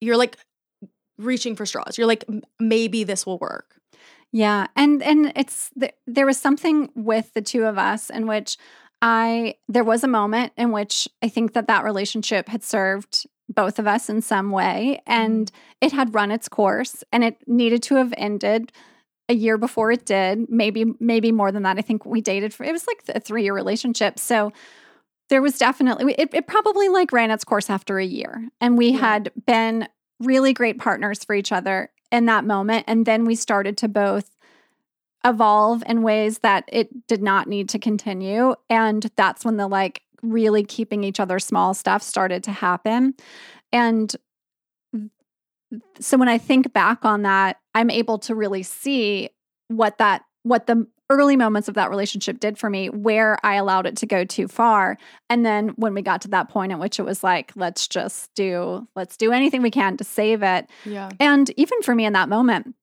[0.00, 0.36] you're like
[1.18, 1.96] reaching for straws.
[1.98, 2.24] You're like,
[2.58, 3.76] maybe this will work.
[4.32, 8.56] Yeah, and and it's th- there was something with the two of us in which
[9.02, 13.78] I there was a moment in which I think that that relationship had served both
[13.78, 15.86] of us in some way and mm-hmm.
[15.86, 18.72] it had run its course and it needed to have ended
[19.28, 22.64] a year before it did maybe maybe more than that i think we dated for
[22.64, 24.52] it was like a three year relationship so
[25.32, 28.90] there was definitely it, it probably like ran its course after a year and we
[28.90, 28.98] Yeah.
[28.98, 29.88] had been
[30.20, 34.36] really great partners for each other in that moment and then we started to both
[35.24, 40.02] evolve in ways that it did not need to continue and that's when the like
[40.20, 43.14] really keeping each other small stuff started to happen
[43.72, 44.14] and
[45.98, 49.30] so when i think back on that i'm able to really see
[49.68, 53.86] what that what the early moments of that relationship did for me where i allowed
[53.86, 54.96] it to go too far
[55.28, 58.32] and then when we got to that point at which it was like let's just
[58.34, 61.10] do let's do anything we can to save it Yeah.
[61.20, 62.74] and even for me in that moment,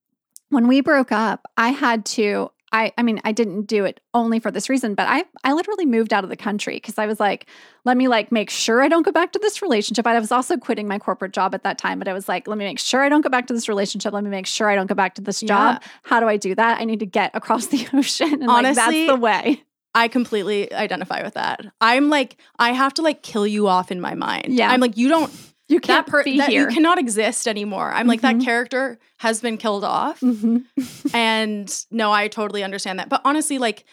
[0.49, 4.39] when we broke up, I had to I I mean, I didn't do it only
[4.39, 7.19] for this reason, but I I literally moved out of the country because I was
[7.19, 7.47] like,
[7.85, 10.05] let me like make sure I don't go back to this relationship.
[10.05, 12.57] I was also quitting my corporate job at that time, but I was like, let
[12.57, 14.13] me make sure I don't go back to this relationship.
[14.13, 15.81] Let me make sure I don't go back to this job.
[16.03, 16.79] How do I do that?
[16.79, 18.33] I need to get across the ocean.
[18.33, 19.63] And like Honestly, that's the way.
[19.95, 21.65] I completely identify with that.
[21.81, 24.53] I'm like, I have to like kill you off in my mind.
[24.53, 24.69] Yeah.
[24.69, 25.33] I'm like, you don't,
[25.69, 27.91] You can't that, per- be that you cannot exist anymore.
[27.91, 28.39] I'm like, Mhm.
[28.39, 30.19] that character has been killed off.
[30.19, 30.65] Mhm.
[31.13, 33.07] and no, I totally understand that.
[33.09, 33.85] But honestly, like,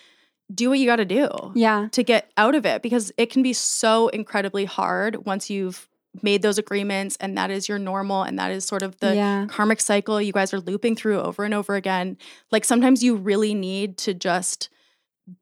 [0.54, 1.88] do what you got to do Yeah.
[1.92, 5.88] to get out of it because it can be so incredibly hard once you've
[6.22, 9.44] made those agreements and that is your normal and that is sort of the yeah.
[9.50, 12.16] karmic cycle you guys are looping through over and over again.
[12.50, 14.70] Like sometimes you really need to just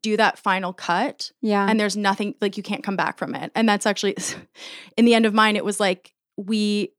[0.02, 1.64] do that final cut Yeah.
[1.68, 3.52] and there's nothing like you can't come back from it.
[3.54, 4.16] And that's actually
[4.96, 6.90] in the end of mine it was like we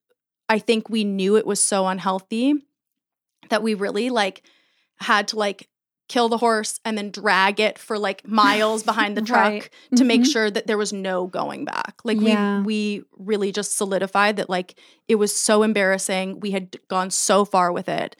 [0.48, 2.54] I think we knew it was so unhealthy
[3.50, 4.44] that we really like
[5.00, 5.68] had to like
[6.08, 9.70] kill the horse and then drag it for like miles behind the truck Right.
[9.96, 10.32] to make Mhm.
[10.32, 11.96] sure that there was no going back.
[12.04, 12.62] Like Yeah.
[12.62, 16.40] we we really just solidified that like it was so embarrassing.
[16.42, 18.16] We had gone so far with it.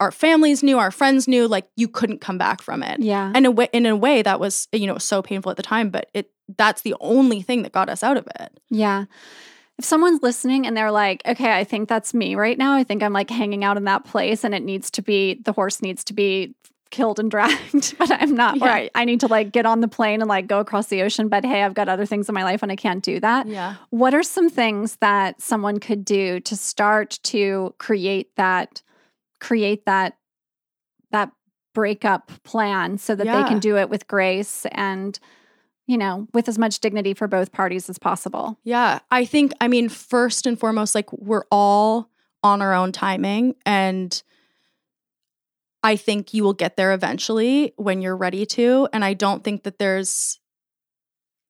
[0.00, 3.00] Our families knew, our friends knew, like you couldn't come back from it.
[3.00, 3.32] Yeah.
[3.34, 5.88] And a way, in a way that was you know so painful at the time,
[5.88, 8.60] but it that's the only thing that got us out of it.
[8.68, 9.06] Yeah.
[9.78, 12.74] If someone's listening and they're like, okay, I think that's me right now.
[12.74, 15.52] I think I'm like hanging out in that place and it needs to be, the
[15.52, 16.54] horse needs to be
[16.90, 18.66] killed and dragged, but I'm not, Yeah.
[18.66, 21.28] I, I need to like get on the plane and like go across the ocean.
[21.28, 23.46] But hey, I've got other things in my life and I can't do that.
[23.48, 23.76] Yeah.
[23.90, 28.82] What are some things that someone could do to start to create that,
[29.40, 30.16] create that,
[31.10, 31.32] that
[31.74, 35.18] breakup plan so that they can do it with grace and,
[35.86, 38.58] you know, with as much dignity for both parties as possible?
[38.64, 39.00] Yeah.
[39.10, 42.08] I think, I mean, first and foremost, like we're all
[42.42, 43.54] on our own timing.
[43.66, 44.22] And
[45.82, 48.88] I think you will get there eventually when you're ready to.
[48.92, 50.38] And I don't think that there's,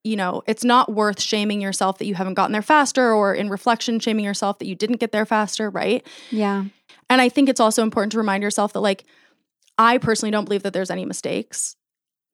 [0.03, 3.49] you know, it's not worth shaming yourself that you haven't gotten there faster or in
[3.49, 6.05] reflection, shaming yourself that you didn't get there faster, right?
[6.31, 6.65] Yeah.
[7.09, 9.05] And I think it's also important to remind yourself that, like,
[9.77, 11.75] I personally don't believe that there's any mistakes.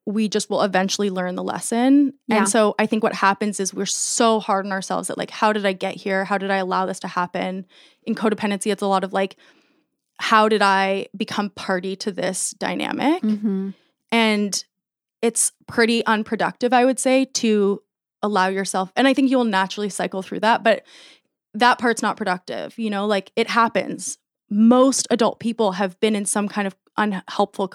[0.05, 2.13] We just will eventually learn the lesson.
[2.27, 2.37] Yeah.
[2.37, 5.53] And so I think what happens is we're so hard on ourselves that, like, how
[5.53, 6.25] did I get here?
[6.25, 7.65] How did I allow this to happen?
[8.03, 9.35] In codependency, it's a lot of like,
[10.17, 13.21] how did I become party to this dynamic?
[13.21, 13.69] Mm-hmm.
[14.11, 14.65] And
[15.21, 17.81] it's pretty unproductive, I would say, to
[18.23, 18.91] allow yourself.
[18.95, 20.83] And I think you'll naturally cycle through that, but
[21.53, 22.77] that part's not productive.
[22.79, 24.17] You know, like it happens.
[24.49, 27.73] Most adult people have been in some kind of unhelpful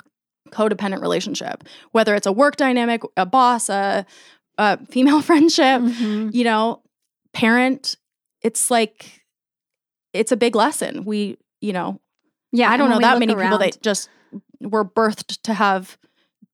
[0.51, 4.05] codependent relationship, whether it's a work dynamic, a boss, a,
[4.59, 6.31] a female friendship, Mm-hmm.
[6.33, 6.83] you know,
[7.33, 7.97] parent.
[8.43, 9.25] It's like,
[10.13, 11.05] it's a big lesson.
[11.05, 12.01] We, you know,
[12.53, 14.09] Yeah, I don't know that many people that just
[14.61, 15.99] were birthed to have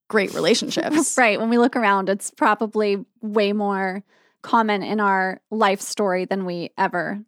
[0.09, 1.15] great relationships.
[1.19, 1.39] right.
[1.39, 4.03] When we look around, it's probably way more
[4.43, 7.21] common in our life story than we ever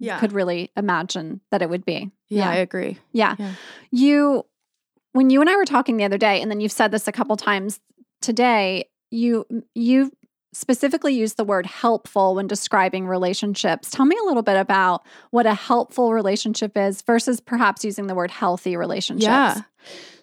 [0.00, 0.18] Yeah.
[0.18, 2.10] could really imagine that it would be.
[2.28, 2.50] yeah, Yeah.
[2.50, 2.98] I agree.
[3.12, 3.36] Yeah.
[3.38, 3.52] Yeah.
[3.90, 4.46] You,
[5.12, 7.12] when you and I were talking the other day, and then you've said this a
[7.12, 7.80] couple times
[8.20, 10.12] today, you you
[10.54, 13.90] specifically used the word helpful when describing relationships.
[13.90, 18.14] Tell me a little bit about what a helpful relationship is versus perhaps using the
[18.14, 19.24] word healthy relationships.
[19.24, 19.62] Yeah.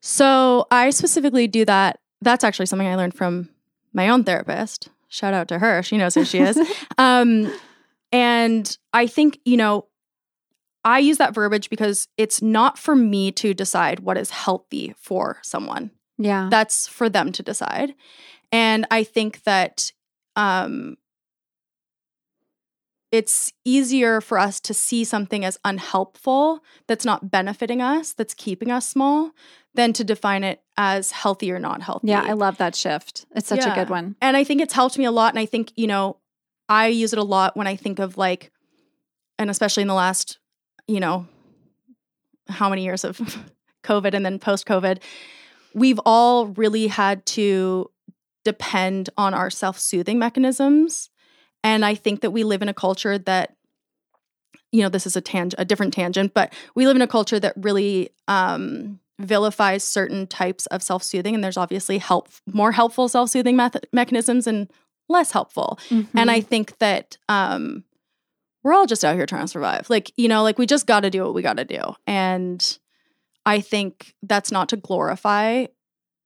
[0.02, 2.00] So I specifically do that.
[2.22, 3.50] That's actually something I learned from
[3.92, 4.90] my own therapist.
[5.08, 5.82] Shout out to her.
[5.82, 6.60] She knows who she is.
[7.00, 7.52] um,
[8.12, 9.88] and I think, you know,
[10.84, 15.40] I use that verbiage because it's not for me to decide what is healthy for
[15.42, 15.92] someone.
[16.18, 16.48] Yeah.
[16.50, 17.96] That's for them to decide.
[18.52, 19.92] And I think that
[20.36, 20.98] um,
[23.12, 28.72] it's easier for us to see something as unhelpful that's not benefiting us, that's keeping
[28.72, 29.32] us small,
[29.74, 32.08] than to define it as healthy or not healthy.
[32.08, 33.26] Yeah, I love that shift.
[33.36, 34.16] It's such a good one.
[34.22, 35.34] And I think it's helped me a lot.
[35.34, 36.18] And I think, you know,
[36.68, 38.52] I use it a lot when I think of like,
[39.38, 40.40] and especially in the last,
[40.90, 41.28] you know,
[42.48, 43.18] how many years of
[43.84, 45.02] COVID and then post COVID,
[45.74, 47.92] we've all really had to
[48.44, 51.10] depend on our self soothing mechanisms.
[51.64, 53.56] And I think that we live in a culture that,
[54.72, 57.40] you know, this is a tang- a different tangent, but we live in a culture
[57.40, 61.36] that really um, vilifies certain types of self soothing.
[61.36, 64.72] And there's obviously help, more helpful self soothing method- mechanisms and
[65.08, 65.78] less helpful.
[65.92, 66.30] And Mm-hmm.
[66.30, 67.84] I think that um,
[68.64, 69.90] we're all just out here trying to survive.
[69.90, 71.80] Like, you know, like we just got to do what we got to do.
[72.06, 72.78] And
[73.46, 75.66] I think that's not to glorify,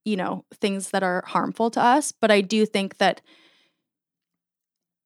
[0.03, 3.21] you know, things that are harmful to us, but I do think that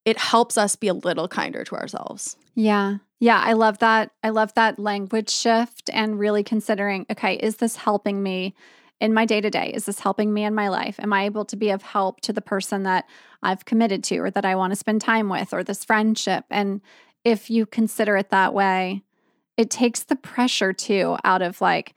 [0.06, 2.38] it helps us be a little kinder to ourselves.
[2.56, 2.98] Yeah.
[3.20, 4.12] Yeah, I love that.
[4.24, 8.56] I love that language shift and really considering, okay, is this helping me
[9.02, 9.72] in my day to day?
[9.74, 11.00] Is this helping me in my life?
[11.00, 13.06] Am I able to be of help to the person that
[13.44, 16.46] I've committed to or that I want to spend time with or this friendship?
[16.50, 16.82] And
[17.28, 19.04] if you consider it that way,
[19.58, 21.94] it takes the pressure too out of like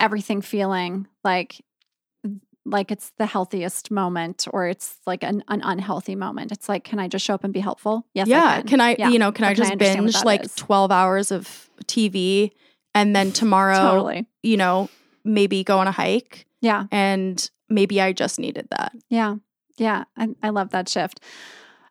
[0.00, 1.62] everything feeling like
[2.64, 6.50] like it's the healthiest moment or it's like an, an unhealthy moment.
[6.50, 8.04] It's like, can I just show up and be helpful?
[8.12, 8.56] Yes, yeah.
[8.58, 8.80] I can.
[8.80, 9.10] I, Yeah.
[9.10, 10.54] you know, can Or I can I just understand binge like is?
[10.56, 12.50] 12 hours of TV
[12.92, 14.26] and then tomorrow, Totally.
[14.42, 14.88] you know,
[15.24, 16.46] maybe go on a hike?
[16.60, 16.86] Yeah.
[16.90, 18.90] And maybe I just needed that.
[19.10, 19.36] Yeah.
[19.78, 20.02] Yeah.
[20.16, 21.20] I, I love that shift.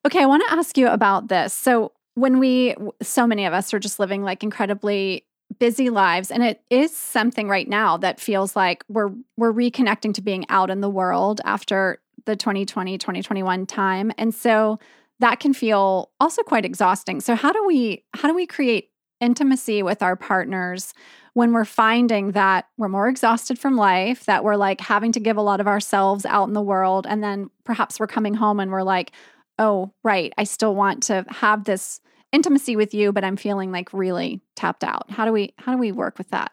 [0.06, 0.22] Okay.
[0.22, 1.54] I want to ask you about this.
[1.54, 5.26] So, when we, so many of us are just living like incredibly
[5.60, 10.22] busy lives and it is something right now that feels like we're we're reconnecting to
[10.22, 14.80] being out in the world after the 2020 2021 time and so
[15.20, 17.22] that can feel also quite exhausting.
[17.22, 20.94] So how do we how do we create intimacy with our partners
[21.34, 25.38] when we're finding that we're more exhausted from life that we're like having to give
[25.38, 28.72] a lot of ourselves out in the world and then perhaps we're coming home and
[28.72, 29.14] we're like
[29.60, 33.94] oh right i still want to have this intimacy with you but i'm feeling like
[33.94, 35.10] really tapped out.
[35.10, 36.52] How do we how do we work with that?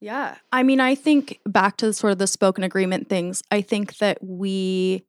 [0.00, 0.36] Yeah.
[0.52, 4.18] I mean i think back to sort of the spoken agreement things i think that
[4.22, 5.04] we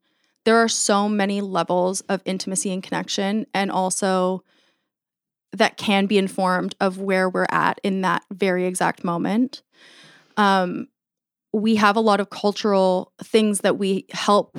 [0.46, 4.44] there are so many levels of intimacy and connection and also
[5.52, 9.62] that can be informed of where we're at in that very exact moment.
[10.36, 10.88] Um,
[11.52, 14.58] we have a lot of cultural things that we help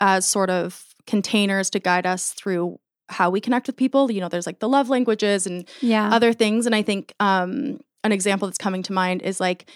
[0.00, 4.10] as sort of containers to guide us through how we connect with people.
[4.10, 6.66] You know, there's like the love languages and yeah other things.
[6.66, 9.68] And I think um, an example that's coming to mind is like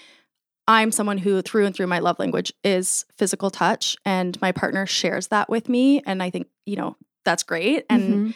[0.68, 4.86] I'm someone who through and through my love language is physical touch, and my partner
[4.86, 6.02] shares that with me.
[6.06, 7.84] And I think you know that's great.
[7.90, 8.34] And Mhm.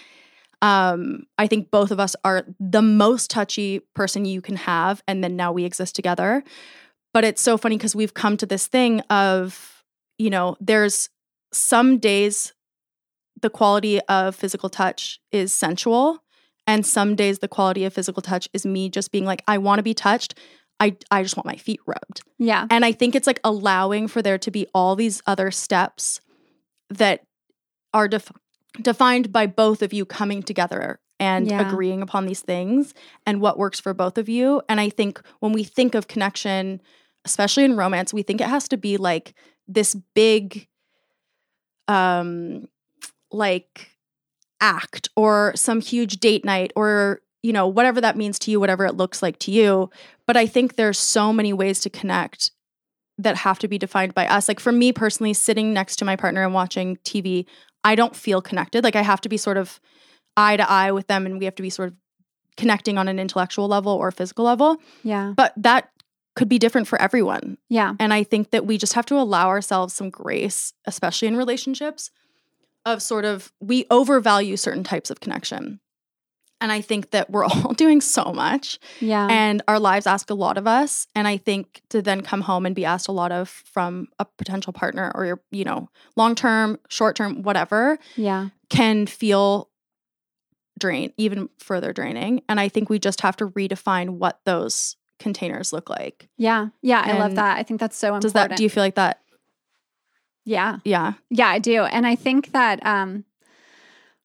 [0.62, 5.24] um, I think both of us are the most touchy person you can have, and
[5.24, 6.44] then now we exist together.
[7.12, 9.82] But it's so funny because we've come to this thing of,
[10.18, 11.08] you know, there's
[11.52, 12.52] some days
[13.40, 16.22] the quality of physical touch is sensual,
[16.66, 19.78] and some days the quality of physical touch is me just being like, I want
[19.78, 20.34] to be touched.
[20.78, 22.22] I, I just want my feet rubbed.
[22.38, 26.20] yeah And I think it's like allowing for there to be all these other steps
[26.88, 27.24] that
[27.92, 28.32] are def-
[28.80, 31.60] defined by both of you coming together and Yeah.
[31.68, 32.94] agreeing upon these things
[33.26, 34.62] and what works for both of you.
[34.70, 36.80] And I think when we think of connection,
[37.26, 39.34] especially in romance, we think it has to be like
[39.68, 40.66] this big,
[41.88, 42.68] um,
[43.32, 43.90] like
[44.60, 48.84] act or some huge date night or you know whatever that means to you whatever
[48.84, 49.90] it looks like to you.
[50.26, 52.50] But i think there's so many ways to connect
[53.18, 54.48] that have to be defined by us.
[54.48, 57.46] Like for me personally sitting next to my partner and watching tv
[57.84, 58.84] i don't feel connected.
[58.84, 59.80] Like i have to be sort of
[60.36, 61.94] eye to eye with them and we have to be sort of
[62.56, 64.76] connecting on an intellectual level or physical level.
[65.02, 65.32] Yeah.
[65.36, 65.90] But that
[66.36, 67.58] could be different for everyone.
[67.68, 67.94] Yeah.
[67.98, 72.10] And I think that we just have to allow ourselves some grace, especially in relationships,
[72.86, 75.80] of sort of we overvalue certain types of connection.
[76.62, 80.34] And I think that we're all doing so much yeah and our lives ask a
[80.34, 81.06] lot of us.
[81.14, 84.24] And I think to then come home and be asked a lot of from a
[84.24, 89.68] potential partner or your, you know, long term, short term, whatever, yeah can feel
[90.78, 92.42] drain even further draining.
[92.48, 96.30] And I think we just have to redefine what those containers look like.
[96.38, 98.82] yeah yeah i love that i think that's so important Does that do you feel
[98.82, 99.19] like that?
[100.44, 101.14] Yeah Yeah.
[101.30, 101.84] Yeah, I do.
[101.84, 103.24] And I think that um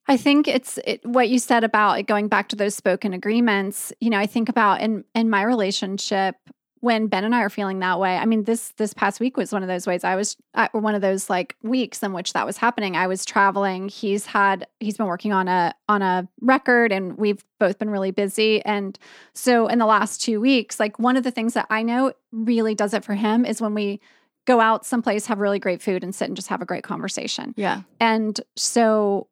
[0.07, 3.91] I think it's it, what you said about it going back to those spoken agreements.
[3.99, 6.35] You know, I think about in in my relationship
[6.81, 8.15] when Ben and I are feeling that way.
[8.15, 10.03] I mean, this this past week was one of those ways.
[10.03, 12.95] I was uh, one of those like weeks in which that was happening.
[12.95, 13.89] I was traveling.
[13.89, 18.11] He's had he's been working on a on a record, and we've both been really
[18.11, 18.63] busy.
[18.63, 18.99] And
[19.33, 22.75] so, in the last two weeks, like one of the things that I know really
[22.75, 23.99] does it for him is when we
[24.45, 27.53] go out someplace, have really great food, and sit and just have a great conversation.
[27.57, 27.81] Yeah.
[27.99, 29.27] And so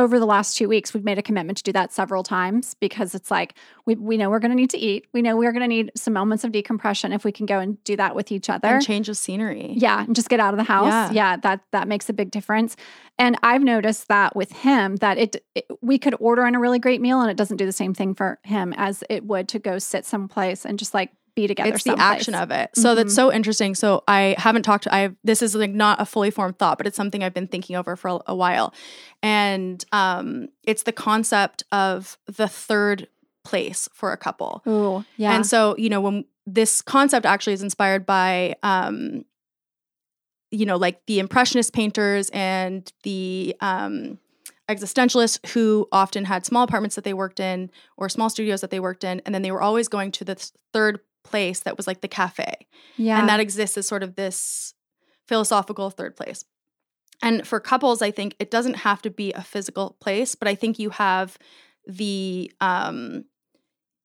[0.00, 3.14] over the last two weeks, we've made a commitment to do that several times because
[3.14, 5.06] it's like we, we know we're going to need to eat.
[5.12, 7.82] We know we're going to need some moments of decompression if we can go and
[7.84, 8.68] do that with each other.
[8.68, 9.74] And change of scenery.
[9.76, 10.86] Yeah, and just get out of the house.
[10.86, 11.10] Yeah.
[11.12, 11.36] Yeah.
[11.38, 12.76] that that makes a big difference.
[13.18, 16.78] And I've noticed that with him that it, it we could order in a really
[16.78, 19.58] great meal and it doesn't do the same thing for him as it would to
[19.58, 21.10] go sit someplace and just like
[21.40, 21.74] be together.
[21.74, 22.70] It's the action of it.
[22.74, 23.16] So that's Mhm.
[23.16, 23.74] so interesting.
[23.74, 26.86] So I haven't talked to I this is like not a fully formed thought, but
[26.86, 28.72] it's something I've been thinking over for a, a while.
[29.22, 33.08] And um it's the concept of the third
[33.44, 34.62] place for a couple.
[34.68, 35.32] Ooh, yeah.
[35.34, 39.24] And so, you know, when this concept actually is inspired by um
[40.52, 44.18] you know, like the impressionist painters and the um
[44.68, 48.78] existentialists who often had small apartments that they worked in or small studios that they
[48.78, 52.00] worked in and then they were always going to this third place that was like
[52.00, 52.66] the cafe.
[52.96, 53.18] yeah.
[53.18, 54.74] And that exists as sort of this
[55.26, 56.44] philosophical third place.
[57.22, 60.54] And for couples, I think it doesn't have to be a physical place, but I
[60.54, 61.38] think you have
[61.86, 63.24] the um,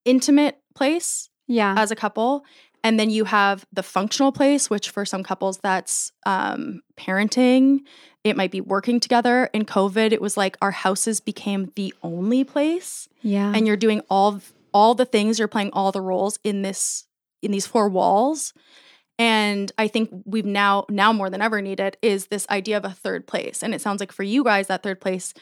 [0.03, 1.75] intimate place yeah.
[1.77, 2.45] as a couple.
[2.83, 7.79] And then you have the functional place, which for some couples, that's um, parenting.
[8.23, 9.49] It might be working together.
[9.53, 13.51] In COVID, it was like our houses became the only place yeah.
[13.55, 14.39] and you're doing all
[14.75, 17.05] all the things you're playing all the roles in this
[17.41, 18.53] in these four walls
[19.17, 22.89] And I think we've now now more than ever needed is this idea of a
[22.91, 23.63] third place.
[23.63, 25.33] And it sounds like for you guys that third place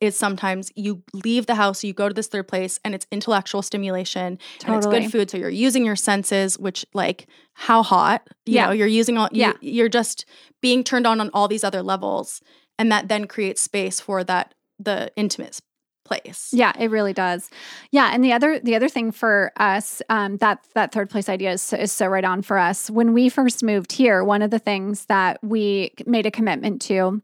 [0.00, 3.62] is sometimes you leave the house, you go to this third place, and it's intellectual
[3.62, 5.30] stimulation and it's good food.
[5.30, 8.66] So you're using your senses, which like how hot, you Yeah.
[8.66, 9.52] know, you're using all, Yeah.
[9.60, 10.26] you, you're just
[10.60, 12.42] being turned on on all these other levels,
[12.78, 15.54] and that then creates space for that the intimate
[16.06, 16.50] place.
[16.52, 17.50] Yeah, it really does.
[17.90, 21.52] Yeah, and the other the other thing for us um, that that third place idea
[21.52, 22.88] is, is so right on for us.
[22.88, 27.20] When we first moved here, one of the things that we made a commitment to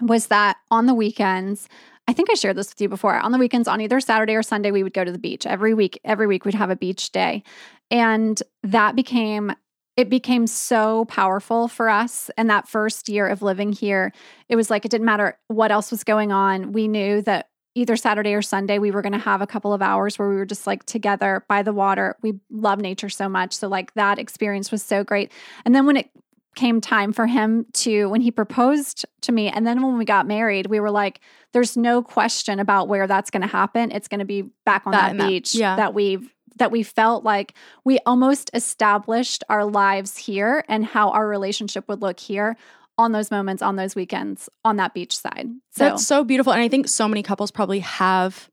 [0.00, 1.68] was that on the weekends.
[2.06, 3.16] I think I shared this with you before.
[3.16, 5.44] On the weekends, on either Saturday or Sunday, we would go to the beach.
[5.44, 7.42] Every week, every week we'd have a beach day.
[7.90, 9.52] And that became
[9.98, 12.30] it became so powerful for us.
[12.36, 14.12] And that first year of living here,
[14.48, 16.70] it was like it didn't matter what else was going on.
[16.70, 19.82] We knew that either Saturday or Sunday, we were going to have a couple of
[19.82, 22.16] hours where we were just like together by the water.
[22.22, 23.54] We love nature so much.
[23.54, 25.30] So, like, that experience was so great.
[25.64, 26.10] And then when it
[26.56, 30.26] came time for him to, when he proposed to me, and then when we got
[30.26, 31.20] married, we were like,
[31.52, 33.92] there's no question about where that's going to happen.
[33.92, 35.76] It's going to be back on That that, and that- beach yeah.
[35.76, 37.54] that we've that we felt like
[37.84, 42.56] we almost established our lives here and how our relationship would look here
[42.98, 45.48] on those moments on those weekends on that beach side.
[45.70, 46.52] So That's so beautiful.
[46.52, 48.50] And I think so many couples probably have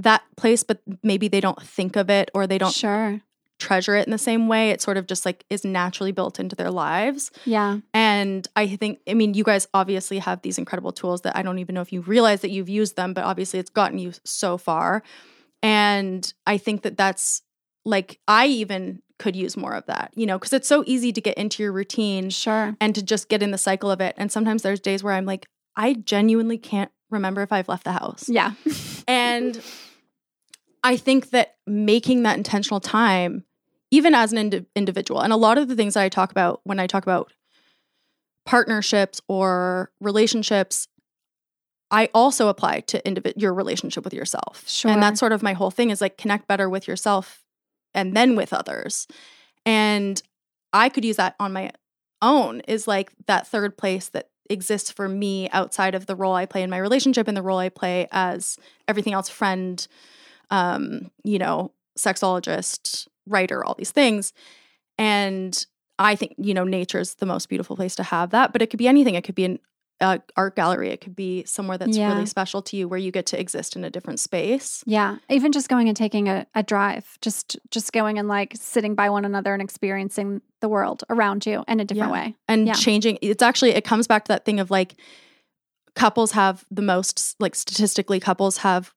[0.00, 3.20] that place, but maybe they don't think of it or they don't sure.
[3.60, 4.70] treasure it in the same way.
[4.70, 7.30] It sort of just like is naturally built into their lives.
[7.44, 7.78] Yeah.
[7.94, 11.60] And I think, I mean, you guys obviously have these incredible tools that I don't
[11.60, 14.58] even know if you realize that you've used them, but obviously it's gotten you so
[14.58, 15.04] far.
[15.62, 17.42] And I think that that's
[17.84, 21.20] like, I even could use more of that, you know, because it's so easy to
[21.20, 22.76] get into your routine Sure.
[22.80, 24.14] and to just get in the cycle of it.
[24.18, 25.46] And sometimes there's days where I'm like,
[25.76, 28.28] I genuinely can't remember if I've left the house.
[28.28, 28.52] Yeah.
[29.06, 29.60] And
[30.82, 33.44] I think that making that intentional time,
[33.90, 36.60] even as an indi- individual, and a lot of the things that I talk about
[36.64, 37.32] when I talk about
[38.46, 40.88] partnerships or relationships,
[41.90, 44.64] I also apply to individ- your relationship with yourself.
[44.66, 44.90] Sure.
[44.90, 47.43] And that's sort of my whole thing is like connect better with yourself
[47.94, 49.06] and then with others.
[49.64, 50.20] And
[50.72, 51.70] I could use that on my
[52.20, 56.46] own is like that third place that exists for me outside of the role I
[56.46, 59.86] play in my relationship and the role I play as everything else friend,
[60.50, 64.32] um, you know, sexologist, writer, all these things.
[64.98, 65.64] And
[65.98, 68.68] I think, you know, nature is the most beautiful place to have that, but it
[68.68, 69.14] could be anything.
[69.14, 69.58] It could be an
[70.00, 70.90] uh, art gallery.
[70.90, 72.12] It could be somewhere that's Yeah.
[72.12, 74.82] really special to you where you get to exist in a different space.
[74.86, 75.16] Yeah.
[75.30, 79.08] Even just going and taking a, a drive, just just going and like sitting by
[79.08, 82.20] one another and experiencing the world around you in a different Yeah.
[82.26, 82.34] way.
[82.48, 82.72] and Yeah.
[82.74, 84.94] changing it's actually it comes back to that thing of like
[85.94, 88.92] couples have the most like statistically couples have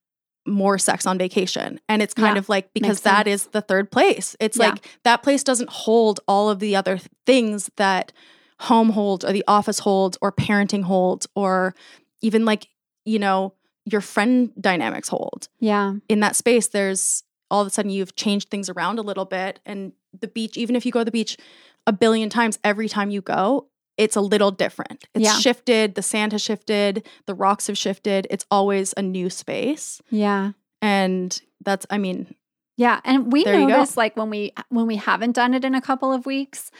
[0.48, 2.40] more sex on vacation and it's kind Yeah.
[2.40, 4.70] of like because that is the third place it's Yeah.
[4.70, 8.14] like that place doesn't hold all of the other th- things that
[8.62, 11.76] home holds or the office holds or parenting holds or
[12.22, 12.68] even like
[13.06, 13.54] you know
[13.86, 15.94] your friend dynamics hold Yeah.
[16.10, 19.60] in that space there's all of a sudden you've changed things around a little bit
[19.66, 21.38] and the beach even if you go to the beach
[21.86, 25.38] a billion times every time you go it's a little different it's Yeah.
[25.38, 30.52] shifted the sand has shifted the rocks have shifted it's always a new space Yeah.
[30.82, 32.34] and that's i mean
[32.76, 33.74] Yeah, and we There you go.
[33.78, 36.72] notice like when we when we haven't done it in a couple of weeks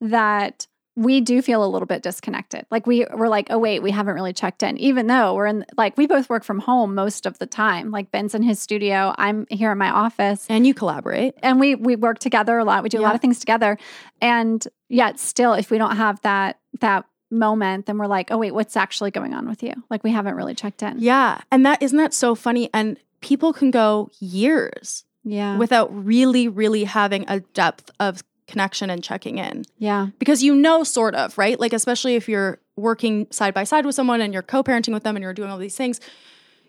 [0.00, 0.66] that
[0.98, 2.64] we do feel a little bit disconnected.
[2.70, 5.66] Like we we're like, oh wait, we haven't really checked in, even though we're in
[5.76, 7.90] like we both work from home most of the time.
[7.90, 11.74] Like Ben's in his studio, I'm here in my office, and you collaborate and we
[11.74, 12.82] we work together a lot.
[12.82, 13.76] We do a lot of things together,
[14.22, 18.52] and yet still, if we don't have that that moment, then we're like, oh wait,
[18.54, 19.72] what's actually going on with you?
[19.90, 20.96] Like we haven't really checked in.
[20.98, 26.46] yeah and that isn't that so funny and people can go years Yeah, without really
[26.48, 31.36] really having a depth of connection and checking in yeah, because you know sort of
[31.36, 35.02] right like especially if you're working side by side with someone and you're co-parenting with
[35.02, 35.98] them and you're doing all these things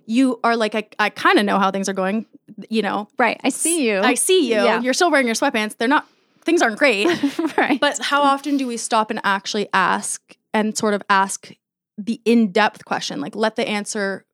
[0.05, 2.25] you are like i, I kind of know how things are going
[2.69, 3.39] you know right.
[3.43, 3.99] I see you.
[3.99, 4.81] i see you Yeah.
[4.81, 6.07] you're still wearing your sweatpants they're not
[6.43, 7.07] things aren't great
[7.57, 7.79] right.
[7.79, 11.51] but how often do we stop and actually ask and sort of ask
[11.97, 14.25] the in-depth question like let the answer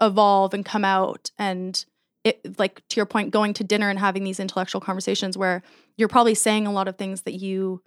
[0.00, 1.84] evolve and come out and
[2.24, 5.62] it like to your point going to dinner and having these intellectual conversations where
[5.96, 7.82] you're probably saying a lot of things that you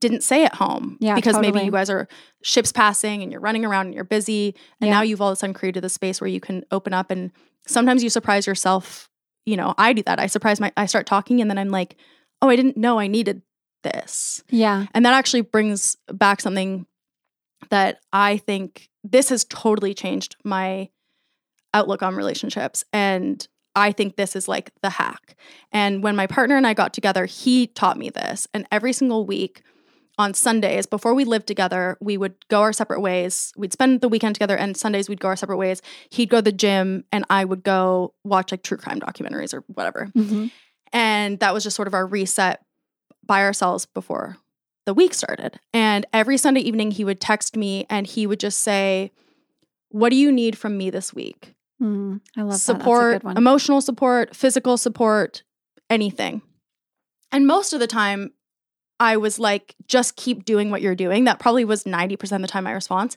[0.00, 2.08] didn't say at home Yeah, because maybe you guys are
[2.42, 4.94] ships passing and you're running around and you're busy and Yeah.
[4.94, 7.30] now you've all of a sudden created a space where you can open up and
[7.66, 9.08] sometimes you surprise yourself
[9.44, 11.96] you know i do that i surprise my i start talking and then i'm like
[12.42, 13.42] oh i didn't know i needed
[13.84, 14.86] this yeah.
[14.92, 16.84] and that actually brings back something
[17.70, 20.90] that I think this has totally changed my
[21.76, 22.84] outlook on relationships.
[22.92, 25.36] And I think this is like the hack.
[25.70, 28.48] And when my partner and I got together, he taught me this.
[28.54, 29.62] And every single week
[30.18, 33.52] on Sundays, before we lived together, we would go our separate ways.
[33.54, 35.82] We'd spend the weekend together, and Sundays we'd go our separate ways.
[36.08, 39.62] He'd go to the gym, and I would go watch like true crime documentaries or
[39.66, 40.10] whatever.
[40.16, 40.50] Mhm.
[40.92, 42.64] And that was just sort of our reset
[43.26, 44.38] by ourselves before
[44.86, 45.60] the week started.
[45.74, 49.12] And every Sunday evening, he would text me and he would just say,
[49.90, 51.55] What do you need from me this week?
[51.82, 52.58] Mm, I love that.
[52.58, 55.42] Support, good emotional support, physical support,
[55.90, 56.42] anything.
[57.32, 58.32] And most of the time,
[58.98, 61.24] I was like, just keep doing what you're doing.
[61.24, 63.16] That probably was 90% of the time my response.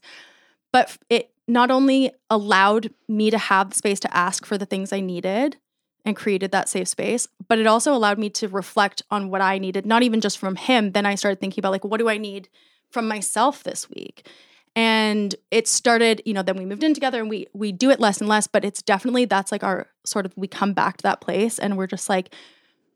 [0.73, 4.93] But it not only allowed me to have the space to ask for the things
[4.93, 5.57] I needed
[6.05, 9.57] and created that safe space, but it also allowed me to reflect on what I
[9.57, 10.91] needed, not even just from him.
[10.91, 12.49] Then I started thinking about like, what do I need
[12.91, 14.27] from myself this week?
[14.75, 17.99] And it started, you know, then we moved in together and we we do it
[17.99, 21.03] less and less, but it's definitely that's like our sort of we come back to
[21.03, 22.33] that place and we're just like,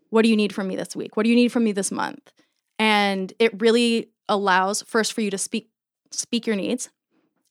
[0.10, 1.18] what do you need from me this week?
[1.18, 2.32] What do you need from me this month?
[2.80, 5.70] And it really allows first for you to speak
[6.12, 6.90] speak your needs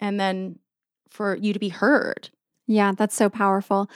[0.00, 0.58] and then
[1.10, 2.30] for you to be heard.
[2.66, 3.90] Yeah, that's so powerful.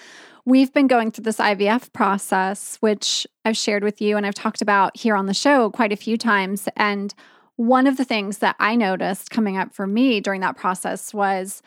[0.44, 4.62] We've been going through this IVF process, which I've shared with you and I've talked
[4.62, 6.68] about here on the show quite a few times.
[6.76, 7.14] And
[7.56, 11.62] one of the things that I noticed coming up for me during that process was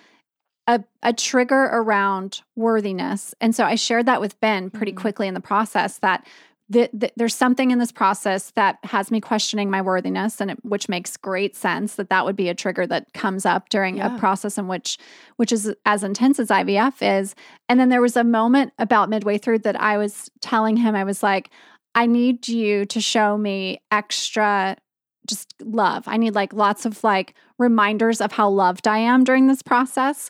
[0.67, 3.33] a, a trigger around worthiness.
[3.41, 4.97] And so I shared that with Ben pretty Mhm.
[4.97, 6.27] quickly in the process that
[6.71, 10.63] th- th- there's something in this process that has me questioning my worthiness and it,
[10.63, 14.15] which makes great sense that that would be a trigger that comes up during Yeah.
[14.15, 14.99] a process in which
[15.37, 17.33] which is as intense as IVF is
[17.67, 21.03] and then there was a moment about midway through that I was telling him I
[21.03, 21.49] was like
[21.95, 24.77] I need you to show me extra
[25.29, 26.03] just love.
[26.07, 30.29] I need like lots of like reminders of how loved I am during this process.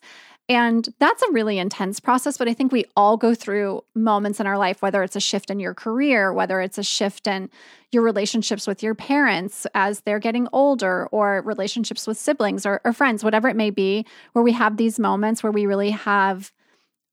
[0.49, 4.47] And that's a really intense process, but I think we all go through moments in
[4.47, 7.51] our life, whether it's a shift in your career, whether it's a shift in
[7.91, 12.93] your relationships with your parents as they're getting older, or relationships with siblings or, or
[12.93, 16.51] friends, whatever it may be, where we have these moments where we really have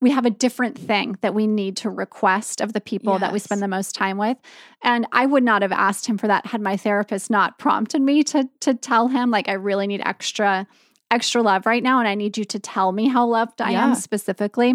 [0.01, 3.39] we have a different thing that we need to request of the people that we
[3.39, 4.37] spend the most time with.
[4.83, 8.23] And i would not have asked him for that had my therapist not prompted me
[8.25, 10.67] to to tell him like i really need extra
[11.11, 13.95] extra love right now and i need you to tell me how loved i am
[13.95, 14.75] specifically.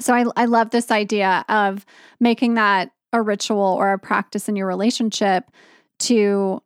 [0.00, 1.86] So I, I love this idea of
[2.18, 5.44] making that a ritual or a practice in your relationship
[6.00, 6.62] to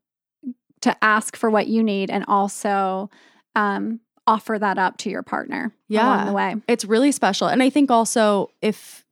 [0.83, 3.11] to ask for what you need and also
[3.55, 6.25] um, offer that up to your partner along Yeah.
[6.25, 7.47] the way It's really special.
[7.49, 9.05] And I think also if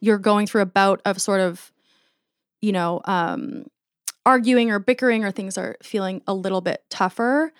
[0.00, 1.72] you're going through a bout of sort of,
[2.60, 3.66] you know, um,
[4.24, 7.52] arguing or bickering or things are feeling a little bit tougher,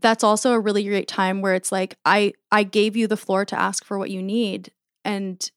[0.00, 3.44] that's also a really great time where it's like I I gave you the floor
[3.46, 4.70] to ask for what you need
[5.04, 5.50] and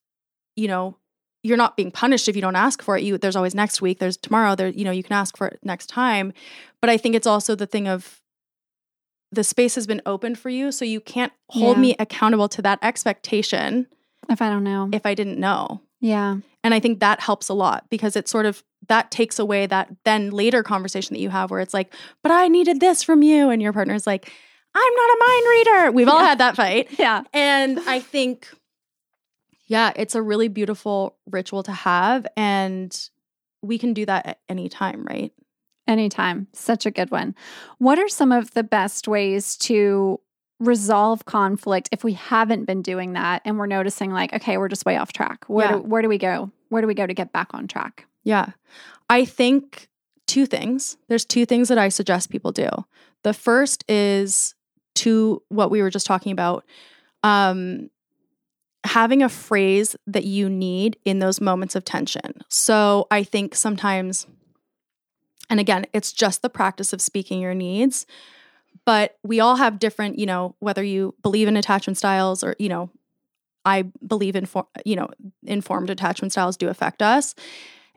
[0.55, 0.95] you know
[1.43, 3.99] you're not being punished if you don't ask for it you there's always next week
[3.99, 6.31] there's tomorrow there you know you can ask for it next time
[6.81, 8.21] but i think it's also the thing of
[9.31, 11.81] the space has been opened for you so you can't hold Yeah.
[11.81, 13.87] me accountable to that expectation
[14.29, 17.53] if i don't know if i didn't know yeah and i think that helps a
[17.53, 21.51] lot because it's sort of that takes away that then later conversation that you have
[21.51, 24.31] where it's like but i needed this from you and your partner's like
[24.75, 26.25] i'm not a mind reader we've all Yeah.
[26.27, 28.47] had that fight yeah and I think,
[29.67, 32.25] yeah, it's a really beautiful ritual to have.
[32.35, 32.91] And
[33.61, 35.31] we can do that at any time, right?
[35.89, 36.47] Anytime.
[36.53, 37.35] Such a good one.
[37.79, 40.19] What are some of the best ways to
[40.59, 44.85] resolve conflict if we haven't been doing that and we're noticing like, okay, we're just
[44.85, 45.45] way off track?
[45.47, 45.73] Where Yeah.
[45.77, 46.51] do, where do we go?
[46.69, 48.05] Where do we go to get back on track?
[48.23, 48.49] Yeah.
[49.09, 49.87] I think
[50.27, 50.97] two things.
[51.07, 52.69] There's two things that I suggest people do.
[53.23, 54.53] The first is
[54.95, 56.65] to what we were just talking about.
[57.23, 57.89] Um,
[58.85, 62.41] having a phrase that you need in those moments of tension.
[62.47, 64.27] So I think sometimes,
[65.49, 68.05] and again, it's just the practice of speaking your needs,
[68.85, 72.69] but we all have different, you know, whether you believe in attachment styles or, you
[72.69, 72.89] know,
[73.65, 74.47] I believe in,
[74.85, 75.09] you know,
[75.45, 77.35] informed attachment styles do affect us.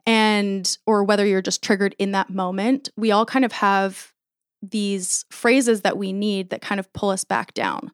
[0.05, 4.13] And, or whether you're just triggered in that moment, we all kind of have
[4.61, 7.91] these phrases that we need that kind of pull us back down.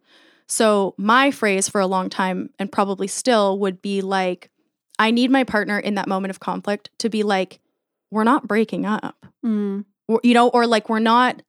[0.47, 4.49] So, my phrase for a long time, and probably still, would be like,
[4.97, 7.59] I need my partner in that moment of conflict to be like,
[8.11, 11.41] we're not breaking up, Mm, or, you know, or like, we're not,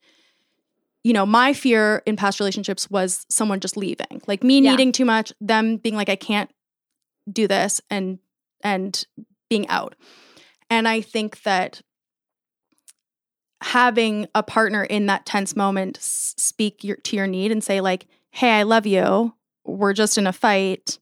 [1.03, 4.71] you know, my fear in past relationships was someone just leaving, like me Yeah.
[4.73, 6.51] needing too much, them being like, I can't
[7.31, 8.19] do this, and,
[8.63, 9.07] and
[9.49, 9.95] being out.
[10.69, 11.81] And I think that
[13.63, 18.07] having a partner in that tense moment speak your, to your need and say like,
[18.31, 19.35] "Hey, I love you.
[19.65, 20.99] We're just in a fight.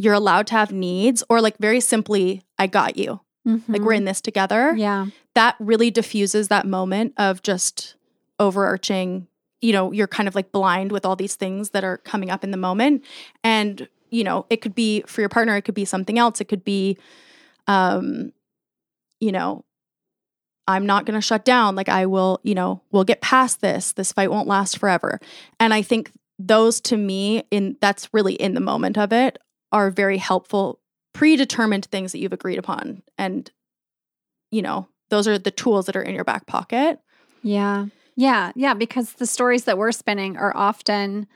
[0.00, 3.20] you're allowed to have needs or like very simply i got you
[3.68, 4.74] like we're in this together.
[4.76, 5.06] Yeah.
[5.34, 7.94] that really diffuses that moment of just
[8.38, 9.26] overarching
[9.60, 12.44] you know you're kind of like blind with all these things that are coming up
[12.44, 13.04] in the moment.
[13.42, 16.40] And you know it could be for your partner it could be something else.
[16.40, 16.96] It could be
[17.66, 18.32] um
[19.20, 19.64] you know
[20.66, 21.74] i'm not going to shut down.
[21.74, 23.92] Like i will you know we'll get past this.
[23.92, 25.20] This fight won't last forever.
[25.58, 29.38] And i think those to me in that's really in the moment of it
[29.72, 30.78] are very helpful
[31.18, 33.50] predetermined things that you've agreed upon and
[34.52, 37.00] you know those are the tools that are in your back pocket
[37.42, 37.86] Yeah.
[38.16, 38.52] Yeah.
[38.56, 38.74] Yeah.
[38.74, 41.26] Because the stories that we're spinning are often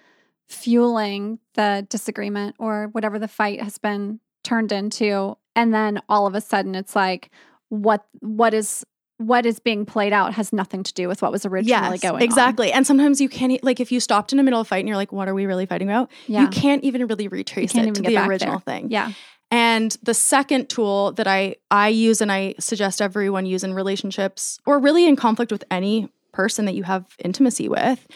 [0.48, 5.36] fueling the disagreement or whatever the fight has been turned into.
[5.56, 7.30] And then all of a sudden it's like
[7.68, 8.84] what what is
[9.18, 12.22] what is being played out has nothing to do with what was originally going on.
[12.22, 14.78] exactly and sometimes you can't like if you stopped in the middle of a fight
[14.80, 16.42] and you're like what are we really fighting about Yeah.
[16.42, 18.74] you can't even really retrace it to get the original there.
[18.80, 19.12] thing Yeah.
[19.52, 24.58] And the second tool that I I use and I suggest everyone use in relationships
[24.64, 28.06] or really in conflict with any person that you have intimacy with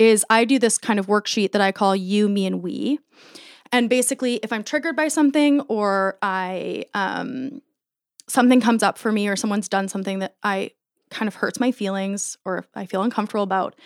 [0.00, 2.98] is I do this kind of worksheet that I call you, me, and we.
[3.70, 7.62] And basically, if I'm triggered by something or I um,
[8.26, 10.72] something comes up for me or someone's done something that I
[11.10, 13.76] kind of hurts my feelings or I feel uncomfortable about,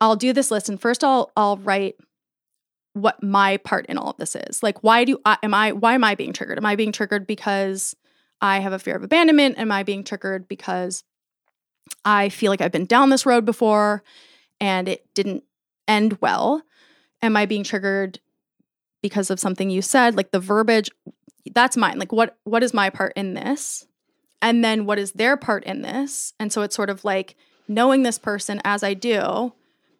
[0.00, 0.68] I'll do this list.
[0.68, 1.94] And first, I'll I'll write
[2.94, 4.62] what my part in all of this is.
[4.62, 6.58] Like, why do I am I why am I being triggered?
[6.58, 7.96] Am I being triggered because
[8.40, 9.58] I have a fear of abandonment?
[9.58, 11.04] Am I being triggered because
[12.04, 14.02] I feel like I've been down this road before
[14.60, 15.44] and it didn't
[15.88, 16.62] end well?
[17.22, 18.20] Am I being triggered
[19.00, 20.16] because of something you said?
[20.16, 20.90] Like the verbiage,
[21.54, 21.98] that's mine.
[21.98, 23.86] Like what what is my part in this?
[24.40, 26.34] And then what is their part in this?
[26.38, 27.36] And so it's sort of like
[27.68, 29.54] knowing this person as I do,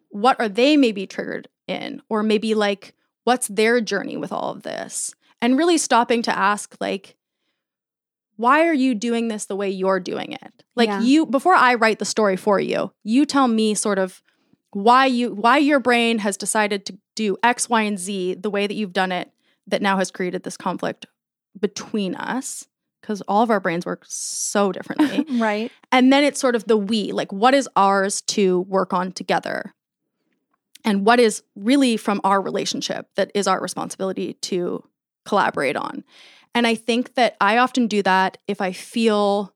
[0.09, 2.01] what are they maybe triggered in?
[2.09, 2.93] Or maybe like
[3.23, 5.13] what's their journey with all of this?
[5.41, 7.15] And really stopping to ask like
[8.35, 10.63] why are you doing this the way you're doing it?
[10.75, 11.01] Like Yeah.
[11.01, 14.21] you before I write the story for you, you tell me sort of
[14.71, 18.65] why you why your brain has decided to do X, Y, and Z the way
[18.65, 19.31] that you've done it
[19.67, 21.05] that now has created this conflict
[21.59, 22.67] between us
[23.01, 25.25] because all of our brains work so differently.
[25.39, 25.71] Right.
[25.91, 29.73] and then it's sort of the we, like what is ours to work on together?
[30.83, 34.83] And what is really from our relationship that is our responsibility to
[35.25, 36.03] collaborate on?
[36.53, 39.53] And I think that I often do that if I feel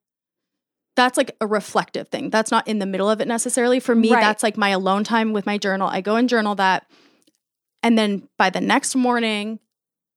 [0.96, 2.32] that's like a reflective thing.
[2.32, 3.80] That's not in the middle of it necessarily.
[3.80, 4.20] For me, Right.
[4.20, 5.88] that's like my alone time with my journal.
[5.88, 6.88] I go and journal that.
[7.84, 9.60] And then by the next morning,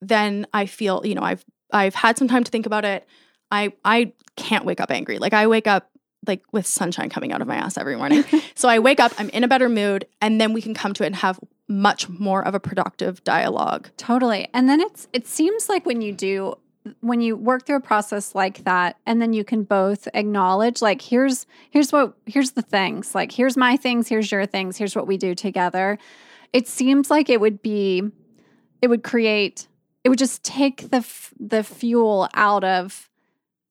[0.00, 3.06] then I feel, you know, I've I've had some time to think about it.
[3.50, 5.18] I I can't wake up angry.
[5.18, 5.89] Like I wake up
[6.26, 8.24] like with sunshine coming out of my ass every morning.
[8.54, 11.02] so I wake up, I'm in a better mood, and then we can come to
[11.02, 13.90] it and have much more of a productive dialogue.
[13.96, 14.48] Totally.
[14.52, 16.56] And then it's it seems like when you do
[17.00, 21.02] when you work through a process like that and then you can both acknowledge like
[21.02, 25.06] here's here's what here's the things like here's my things here's your things here's what
[25.06, 25.98] we do together
[26.54, 28.02] it seems like it would be
[28.80, 29.68] it would create
[30.04, 33.09] it would just take the f- the fuel out of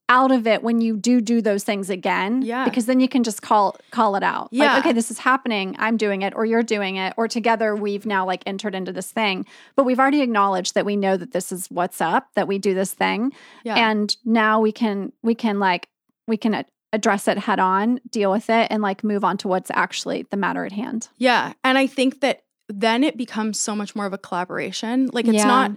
[0.09, 2.65] out of it when you do do those things again Yeah.
[2.65, 4.73] because then you can just call call it out Yeah.
[4.73, 8.05] like okay this is happening i'm doing it or you're doing it or together we've
[8.05, 9.45] now like entered into this thing
[9.75, 12.73] but we've already acknowledged that we know that this is what's up that we do
[12.73, 13.31] this thing
[13.63, 13.75] Yeah.
[13.89, 15.87] and now we can we can like
[16.27, 19.69] we can address it head on deal with it and like move on to what's
[19.75, 21.53] actually the matter at hand Yeah.
[21.63, 25.09] And I think that then it becomes so much more of a collaboration.
[25.13, 25.45] Like it's Yeah.
[25.45, 25.71] not,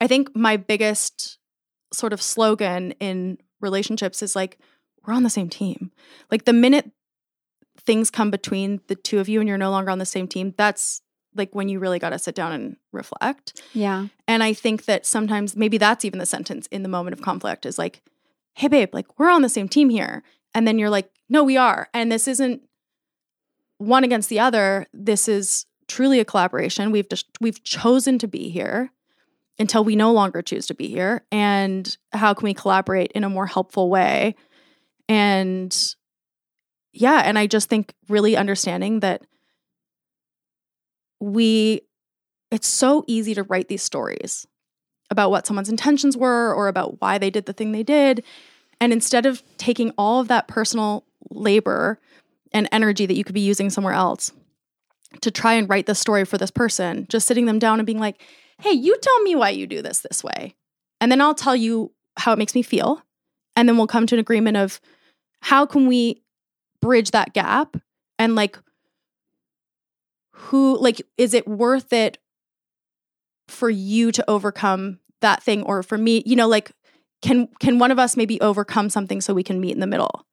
[0.00, 1.38] I think my biggest
[1.92, 4.58] sort of slogan in relationships is like,
[5.06, 5.90] we're on the same team.
[6.30, 6.90] Like the minute
[7.80, 10.54] things come between the two of you and you're no longer on the same team,
[10.56, 11.00] that's
[11.34, 13.62] like when you really got to sit down and reflect.
[13.72, 17.22] yeah And I think that sometimes maybe that's even the sentence in the moment of
[17.22, 18.02] conflict is like,
[18.54, 20.22] hey, babe, like we're on the same team here.
[20.54, 21.88] And then you're like, no, we are.
[21.94, 22.62] And this isn't
[23.78, 24.86] one against the other.
[24.92, 26.90] This is truly a collaboration.
[26.90, 28.90] We've just, we've chosen to be here
[29.58, 31.24] until we no longer choose to be here.
[31.32, 34.34] And how can we collaborate in a more helpful way?
[35.08, 35.76] And
[36.92, 39.22] yeah, and I just think really understanding that
[41.20, 41.82] we,
[42.50, 44.46] it's so easy to write these stories
[45.10, 48.22] about what someone's intentions were or about why they did the thing they did.
[48.80, 51.98] And instead of taking all of that personal labor
[52.52, 54.32] and energy that you could be using somewhere else
[55.20, 57.98] to try and write the story for this person, just sitting them down and being
[57.98, 58.22] like,
[58.60, 60.54] hey, you tell me why you do this this way.
[61.00, 63.02] And then I'll tell you how it makes me feel.
[63.56, 64.80] And then we'll come to an agreement of
[65.40, 66.22] how can we
[66.80, 67.76] bridge that gap
[68.18, 68.58] and like,
[70.32, 72.18] who, like, is it worth it
[73.48, 76.70] for you to overcome that thing or for me, you know, like
[77.22, 80.24] can can one of us maybe overcome something so we can meet in the middle?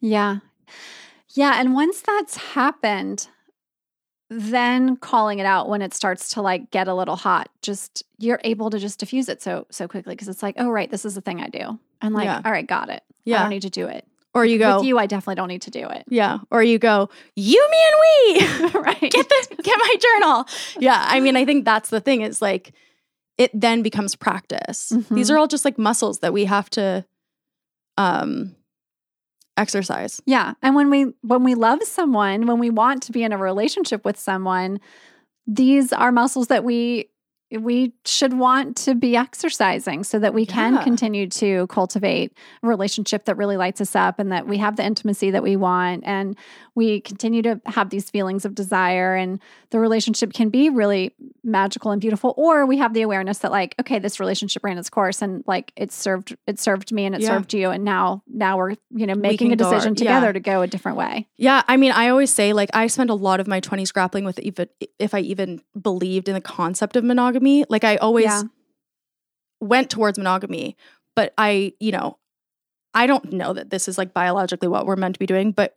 [0.00, 0.38] Yeah.
[1.34, 1.60] Yeah.
[1.60, 3.28] And once that's happened,
[4.30, 8.40] then calling it out when it starts to like get a little hot, just you're
[8.44, 11.14] able to just diffuse it so so quickly because it's like, oh right, this is
[11.14, 11.78] the thing I do.
[12.02, 12.42] I'm like, Yeah.
[12.44, 13.02] all right, got it.
[13.24, 14.06] yeah I don't need to do it.
[14.34, 16.04] Or you go, With you, I definitely don't need to do it.
[16.08, 16.38] yeah.
[16.50, 18.80] Or you go, you, me, and we.
[18.80, 19.00] right.
[19.00, 20.46] get the get my journal.
[20.78, 22.72] Yeah, I mean, I think that's the thing is like
[23.38, 24.90] it then becomes practice.
[25.10, 25.34] These Mhm.
[25.34, 27.04] are all just like muscles that we have to
[27.96, 28.54] um
[29.58, 30.20] exercise.
[30.24, 30.54] Yeah.
[30.62, 34.04] And when we when we love someone, when we want to be in a relationship
[34.04, 34.80] with someone,
[35.46, 37.10] these are muscles that we
[37.50, 40.82] we should want to be exercising so that we can Yeah.
[40.84, 42.32] continue to cultivate
[42.62, 45.56] a relationship that really lights us up and that we have the intimacy that we
[45.56, 46.36] want and
[46.74, 49.40] we continue to have these feelings of desire and
[49.70, 53.74] the relationship can be really magical and beautiful or we have the awareness that like
[53.80, 57.22] okay this relationship ran its course and like it served it served me and it
[57.22, 57.28] Yeah.
[57.28, 59.98] served you and now now we're you know making a go our- decision yeah.
[60.20, 63.10] together to go a different way Yeah, I mean, I always say like I spent
[63.10, 64.68] a lot of my 20s grappling with even
[64.98, 67.37] if I even believed in the concept of monogamy.
[67.68, 68.42] Like I always Yeah.
[69.60, 70.76] went towards monogamy,
[71.16, 72.18] but I, you know,
[72.94, 75.76] I don't know that this is like biologically what we're meant to be doing, but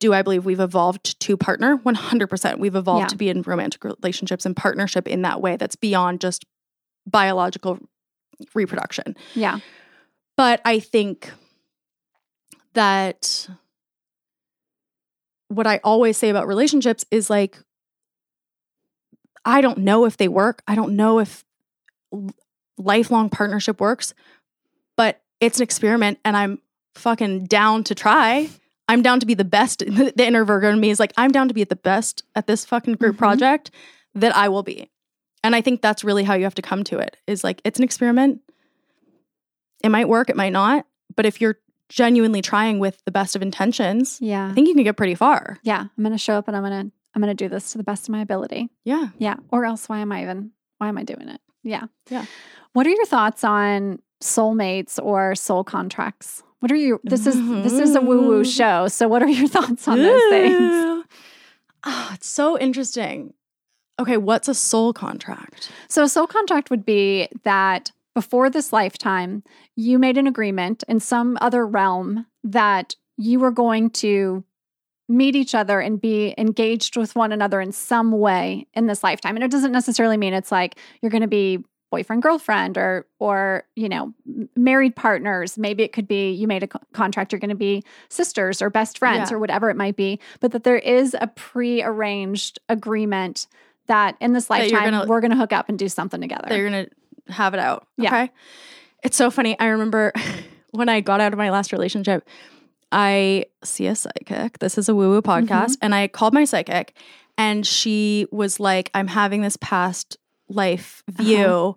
[0.00, 1.76] do I believe we've evolved to partner?
[1.78, 2.58] 100%.
[2.58, 3.08] We've evolved Yeah.
[3.08, 6.44] to be in romantic relationships and partnership in that way that's beyond just
[7.06, 7.78] biological
[8.54, 9.16] reproduction.
[9.34, 9.58] yeah
[10.36, 11.30] But I think
[12.74, 13.48] that
[15.48, 17.58] what I always say about relationships is like,
[19.44, 20.62] I don't know if they work.
[20.66, 21.44] I don't know if
[22.78, 24.14] lifelong partnership works,
[24.96, 26.60] but it's an experiment and I'm
[26.94, 28.48] fucking down to try.
[28.88, 29.78] I'm down to be the best.
[29.80, 32.64] The inner Virgo in me is like, I'm down to be the best at this
[32.64, 33.18] fucking group Mhm.
[33.18, 33.70] project
[34.14, 34.90] that I will be.
[35.44, 37.78] And I think that's really how you have to come to it is like, it's
[37.78, 38.40] an experiment.
[39.82, 40.86] It might work, it might not.
[41.16, 41.56] But if you're
[41.88, 45.58] genuinely trying with the best of intentions, yeah I think you can get pretty far.
[45.62, 48.08] yeah i'm gonna show up and i'm gonna i'm gonna do this to the best
[48.08, 49.08] of my ability Yeah.
[49.18, 52.24] yeah or else why am i even why am i doing it yeah Yeah.
[52.72, 57.72] what are your thoughts on soulmates or soul contracts what are your this is this
[57.78, 58.56] is a woo woo Mhm.
[58.56, 61.06] show so what are your thoughts on those things
[61.82, 63.32] Oh, it's so interesting.
[63.98, 65.70] Okay, what's a soul contract?
[65.88, 69.42] So, a soul contract would be that before this lifetime,
[69.76, 74.44] you made an agreement in some other realm that you were going to
[75.10, 79.34] meet each other and be engaged with one another in some way in this lifetime.
[79.36, 83.64] And it doesn't necessarily mean it's like you're going to be boyfriend girlfriend or or
[83.74, 84.14] you know
[84.54, 87.82] married partners maybe it could be you made a co- contract you're going to be
[88.08, 89.36] sisters or best friends Yeah.
[89.36, 93.48] or whatever it might be but that there is a pre-arranged agreement
[93.88, 96.62] that in this lifetime gonna- we're going to hook up and do something together They're
[96.62, 96.86] gonna
[97.28, 97.86] have it out.
[97.96, 98.08] Yeah.
[98.08, 98.32] Okay.
[99.02, 99.58] It's so funny.
[99.58, 100.12] I remember
[100.70, 102.28] when I got out of my last relationship,
[102.92, 104.58] I see a psychic.
[104.58, 105.76] This is a woo woo podcast.
[105.80, 106.94] And I called my psychic
[107.38, 110.16] and she was like, I'm having this past
[110.48, 111.76] life view.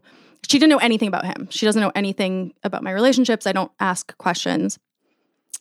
[0.50, 1.48] She didn't know anything about him.
[1.52, 3.46] She doesn't know anything about my relationships.
[3.48, 4.80] I don't ask questions.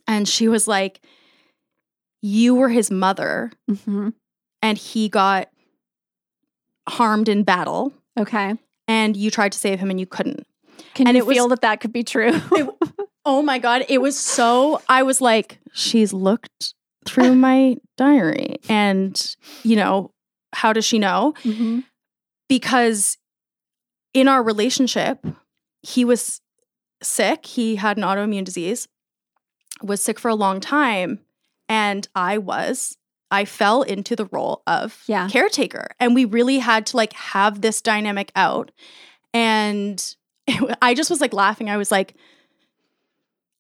[0.08, 1.00] And she was like,
[2.22, 4.14] You were his mother Mhm.
[4.62, 5.48] and he got
[6.88, 8.54] harmed in battle okay
[8.88, 10.44] and you tried to save him and you couldn't.
[10.94, 12.32] can And you it was- feel that that could be true
[13.24, 13.84] Oh my God.
[13.88, 16.74] It was so, I was like, she's looked
[17.06, 18.56] through my diary.
[18.68, 20.12] And, you know,
[20.52, 21.34] how does she know?
[21.44, 21.84] Mhm.
[22.48, 23.18] Because
[24.12, 25.24] in our relationship,
[25.82, 26.40] he was
[27.02, 27.46] sick.
[27.46, 28.88] He had an autoimmune disease,
[29.82, 31.20] was sick for a long time.
[31.68, 32.98] And I was,
[33.30, 35.28] I fell into the role of Yeah.
[35.28, 35.88] caretaker.
[35.98, 38.70] And we really had to like have this dynamic out.
[39.32, 40.04] And
[40.82, 41.70] I just was like laughing.
[41.70, 42.14] I was like,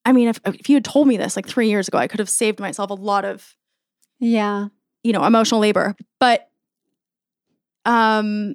[0.04, 2.18] I mean, if, if you had told me this like three years ago, I could
[2.20, 3.56] have saved myself a lot of
[4.18, 4.68] yeah.
[5.02, 5.94] you know emotional labor.
[6.20, 6.48] But
[7.84, 8.54] um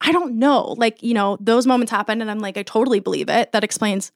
[0.00, 0.74] i don't know.
[0.78, 3.52] Like you know those moments happen and i'm like i totally believe it.
[3.52, 4.12] That explains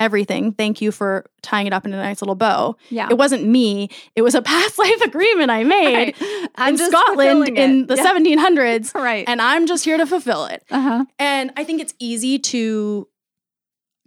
[0.00, 0.52] everything.
[0.52, 2.74] Thank you for tying it up in a nice little bow.
[2.90, 3.06] Yeah.
[3.08, 3.88] It wasn't me.
[4.16, 6.68] It was a past life agreement i made Right.
[6.68, 8.12] In scotland in the Yeah.
[8.12, 9.24] 1700s right.
[9.28, 10.64] and i'm just here to fulfill it.
[10.70, 11.04] Uh-huh.
[11.18, 13.06] And i think it's easy to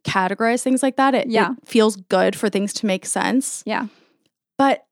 [0.06, 1.52] categorize things like that it, Yeah.
[1.62, 3.88] it feels good for things to make sense yeah
[4.58, 4.86] but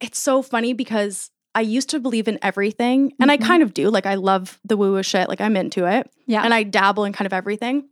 [0.00, 3.34] it's so funny because I used to believe in everything, and Mhm.
[3.34, 3.90] I kind of do.
[3.90, 5.28] Like, I love the woo woo shit.
[5.28, 7.88] Like, I'm into it, yeah and I dabble in kind of everything.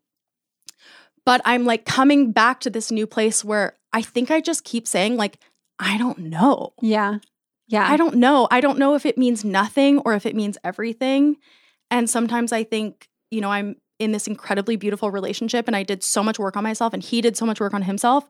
[1.25, 4.87] But I'm like coming back to this new place where I think I just keep
[4.87, 5.39] saying, like,
[5.79, 6.75] I don't know.
[6.81, 7.19] yeah
[7.69, 8.47] yeah I don't know.
[8.53, 11.37] I don't know if it means nothing or if it means everything.
[11.91, 16.03] And sometimes I think, you know, I'm in this incredibly beautiful relationship and I did
[16.03, 18.27] so much work on myself and he did so much work on himself.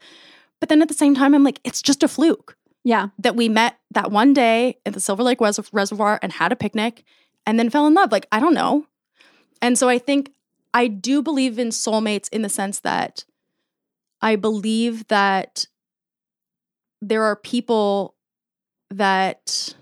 [0.61, 3.09] But then at the same time, I'm like, it's just a fluke Yeah.
[3.19, 6.57] that we met that one day at the Silver Lake Res- Reservoir and had a
[6.57, 7.05] picnic
[7.45, 8.13] and then fell in love.
[8.13, 8.87] Like, I don't know.
[9.61, 10.31] And so I think
[10.73, 13.25] I do believe in soulmates in the sense that
[14.21, 15.67] I believe that
[17.03, 18.15] there are people
[18.91, 19.75] that,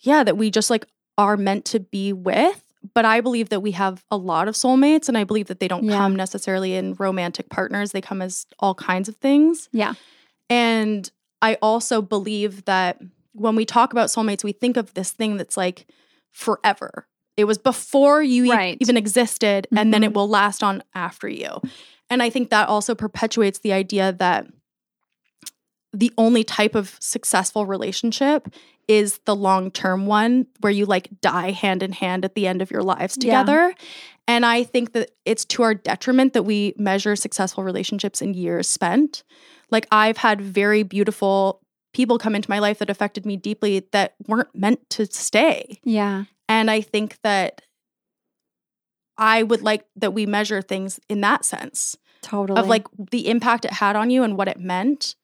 [0.00, 0.86] yeah, that we just like
[1.18, 2.62] are meant to be with.
[2.94, 5.68] But I believe that we have a lot of soulmates, and I believe that they
[5.68, 5.98] don't Yeah.
[5.98, 7.92] come necessarily in romantic partners.
[7.92, 9.68] They come as all kinds of things.
[9.72, 9.94] Yeah.
[10.50, 11.10] And
[11.40, 13.00] I also believe that
[13.32, 15.86] when we talk about soulmates, we think of this thing that's like
[16.30, 17.06] forever.
[17.36, 20.16] It was before you e- even existed, and then it mm-hmm.
[20.16, 21.60] will last on after you.
[22.10, 24.46] And I think that also perpetuates the idea that
[25.94, 28.48] the only type of successful relationship
[28.88, 32.62] is the long term one where you like die hand in hand at the end
[32.62, 33.40] of your lives Yeah.
[33.42, 33.74] together.
[34.28, 38.68] And I think that it's to our detriment that we measure successful relationships in years
[38.68, 39.24] spent.
[39.70, 41.60] Like, I've had very beautiful
[41.92, 45.80] people come into my life that affected me deeply that weren't meant to stay.
[45.84, 46.24] Yeah.
[46.48, 47.62] And I think that
[49.18, 52.58] I would like that we measure things in that sense Totally.
[52.58, 55.16] of like the impact it had on you and what it meant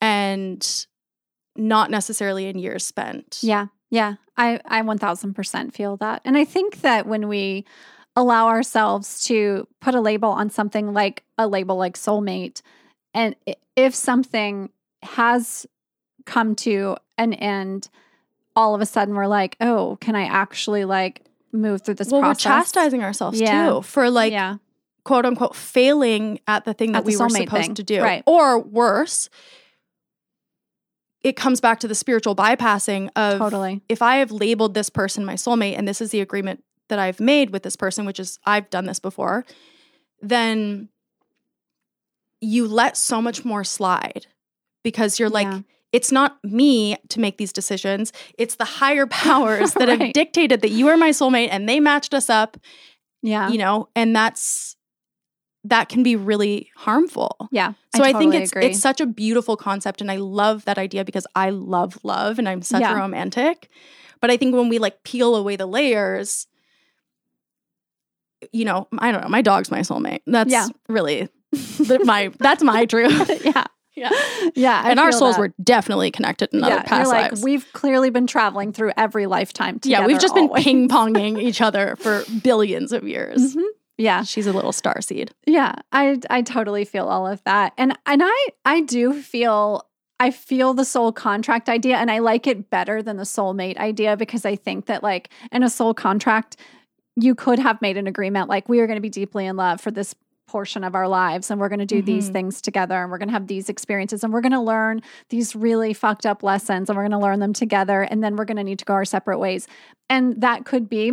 [0.00, 0.86] and
[1.58, 3.40] not necessarily in years spent.
[3.42, 3.66] Yeah.
[3.90, 4.14] Yeah.
[4.36, 6.22] I, I 1000% feel that.
[6.24, 7.64] And I think that when we
[8.14, 12.62] allow ourselves to put a label on something like a label like soulmate,
[13.14, 13.34] and
[13.76, 14.70] if something
[15.02, 15.66] has
[16.26, 17.88] come to an end,
[18.54, 22.20] all of a sudden we're like, oh, can I actually like move through this well,
[22.20, 22.44] process?
[22.44, 23.70] we're chastising ourselves Yeah.
[23.70, 24.56] too for like yeah.
[25.04, 27.74] quote unquote failing at the thing that the we were supposed thing.
[27.76, 28.02] to do.
[28.02, 28.22] Right.
[28.26, 29.30] Or worse,
[31.28, 33.82] it comes back to the spiritual bypassing of Totally.
[33.88, 37.20] if I have labeled this person my soulmate and this is the agreement that I've
[37.20, 39.44] made with this person, which is I've done this before,
[40.22, 40.88] then
[42.40, 44.26] you let so much more slide
[44.82, 45.60] because you're like, Yeah.
[45.92, 48.12] it's not me to make these decisions.
[48.38, 52.14] It's the higher powers that have dictated that you are my soulmate and they matched
[52.14, 52.56] us up,
[53.22, 53.48] Yeah.
[53.50, 54.76] you know, and that's
[55.64, 57.36] that can be really harmful.
[57.50, 57.72] yeah.
[57.96, 58.66] So I, think it's agree.
[58.66, 62.48] it's such a beautiful concept and I love that idea because I love love and
[62.48, 62.92] I'm such Yeah.
[62.92, 63.68] a romantic.
[64.20, 66.46] But I think when we like peel away the layers,
[68.52, 70.20] you know, I don't know, my dog's my soulmate.
[70.26, 70.68] That's Yeah.
[70.88, 71.28] really
[72.04, 73.44] my that's my truth.
[73.44, 73.64] yeah.
[73.96, 74.10] Yeah.
[74.54, 74.80] Yeah.
[74.84, 75.40] I and our souls that.
[75.40, 77.42] were definitely connected in other yeah, past you're like, lives.
[77.42, 80.02] we've clearly been traveling through every lifetime together.
[80.02, 83.56] yeah, we've just been ping ponging each other for billions of years.
[83.56, 83.64] Mhm.
[83.98, 85.32] Yeah, She's a little star seed.
[85.46, 85.74] yeah.
[85.92, 89.84] I I totally feel all of that, and and I I do feel
[90.20, 94.16] I feel the soul contract idea, and I like it better than the soulmate idea
[94.16, 96.56] because I think that like in a soul contract,
[97.16, 99.80] you could have made an agreement like we are going to be deeply in love
[99.80, 100.14] for this
[100.46, 102.32] portion of our lives and we're going to do these Mhm.
[102.32, 105.54] things together and we're going to have these experiences and we're going to learn these
[105.54, 108.56] really fucked up lessons and we're going to learn them together and then we're going
[108.56, 109.68] to need to go our separate ways
[110.08, 111.12] and that could be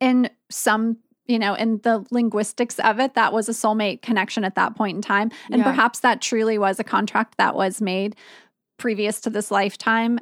[0.00, 4.54] in some you know in the linguistics of it that was a soulmate connection at
[4.54, 5.64] that point in time and Yeah.
[5.64, 8.16] perhaps that truly was a contract that was made
[8.78, 10.18] previous to this lifetime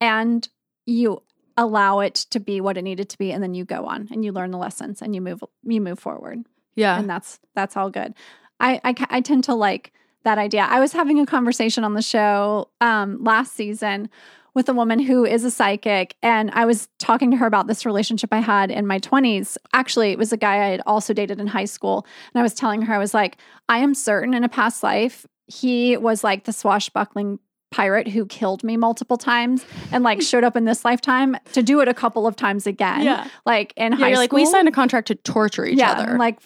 [0.00, 0.48] and
[0.86, 1.22] you
[1.56, 4.24] allow it to be what it needed to be and then you go on and
[4.24, 6.44] you learn the lessons and you move you move forward
[6.74, 6.98] Yeah.
[6.98, 8.14] and that's that's all good.
[8.60, 9.92] I, I I tend to like
[10.24, 10.62] that idea.
[10.70, 14.08] I was having a conversation on the show um, last season
[14.54, 17.86] with a woman who is a psychic, and I was talking to her about this
[17.86, 19.58] relationship I had in my twenties.
[19.72, 22.54] Actually, it was a guy I had also dated in high school, and I was
[22.54, 23.38] telling her I was like,
[23.68, 27.38] I am certain in a past life he was like the swashbuckling
[27.70, 31.80] pirate who killed me multiple times and like showed up in this lifetime to do
[31.80, 33.02] it a couple of times again.
[33.02, 33.28] Yeah.
[33.46, 36.18] Like in Yeah, high you're like, we signed a contract to torture each yeah, other.
[36.18, 36.38] Like,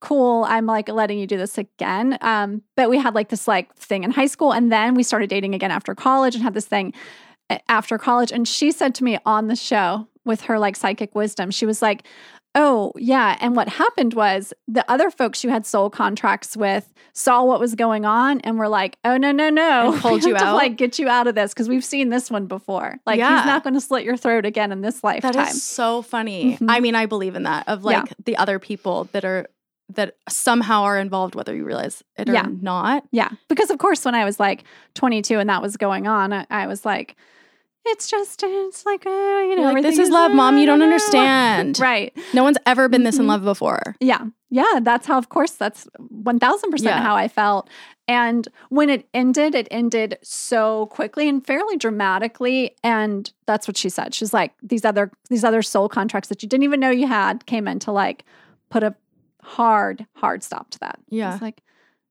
[0.00, 0.44] cool.
[0.44, 2.18] I'm like letting you do this again.
[2.20, 5.30] Um, but we had like this like thing in high school, and then we started
[5.30, 6.92] dating again after college and had this thing
[7.68, 8.32] after college.
[8.32, 11.82] And she said to me on the show with her like psychic wisdom, she was
[11.82, 12.04] like,
[12.56, 13.36] Oh, yeah.
[13.40, 17.74] And what happened was the other folks you had soul contracts with saw what was
[17.74, 19.92] going on and were like, oh, no, no, no.
[19.92, 20.54] And pulled you have to, out?
[20.54, 22.98] like get you out of this because we've seen this one before.
[23.06, 23.38] Like, Yeah.
[23.38, 25.32] he's not going to slit your throat again in this lifetime.
[25.32, 26.56] That is so funny.
[26.58, 26.66] Mhm.
[26.68, 28.02] I mean, I believe in that of Yeah.
[28.02, 29.46] like the other people that are
[29.92, 32.46] that somehow are involved, whether you realize it or Yeah.
[32.62, 33.02] not.
[33.10, 33.30] Yeah.
[33.48, 34.62] Because of course, when I was like
[34.94, 37.16] 22 and that was going on, I, I was like,
[37.86, 40.58] it's just it's like uh, you know like, this is love, mom.
[40.58, 41.78] You don't uh, understand.
[41.80, 43.28] right No one's ever been this in Mhm.
[43.28, 43.96] love before.
[44.00, 47.00] yeah yeah that's how of course that's 1000% Yeah.
[47.02, 47.68] how i felt
[48.06, 53.88] and when it ended it ended so quickly and fairly dramatically and that's what she
[53.88, 57.06] said she's like these other these other soul contracts that you didn't even know you
[57.08, 58.24] had came in to like
[58.70, 58.94] put a
[59.42, 61.32] hard hard stop to that Yeah.
[61.32, 61.60] it's like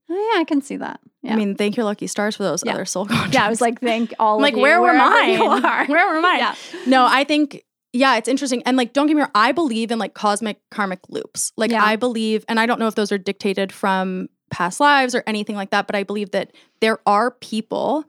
[0.10, 2.64] oh yeah i can see that yeah I mean, thank your lucky stars for those
[2.66, 2.74] Yeah.
[2.74, 3.34] other soul contracts.
[3.34, 5.40] yeah i was like thank all like, of you, where were mine?
[5.88, 6.40] Where were mine?
[6.40, 7.64] yeah No, I think
[7.96, 8.64] yeah, it's interesting.
[8.66, 11.52] And like don't get me wrong, I believe in like cosmic karmic loops.
[11.58, 11.84] Like Yeah.
[11.86, 15.56] I believe and I don't know if those are dictated from past lives or anything
[15.56, 16.52] like that, but I believe that
[16.82, 18.04] there are people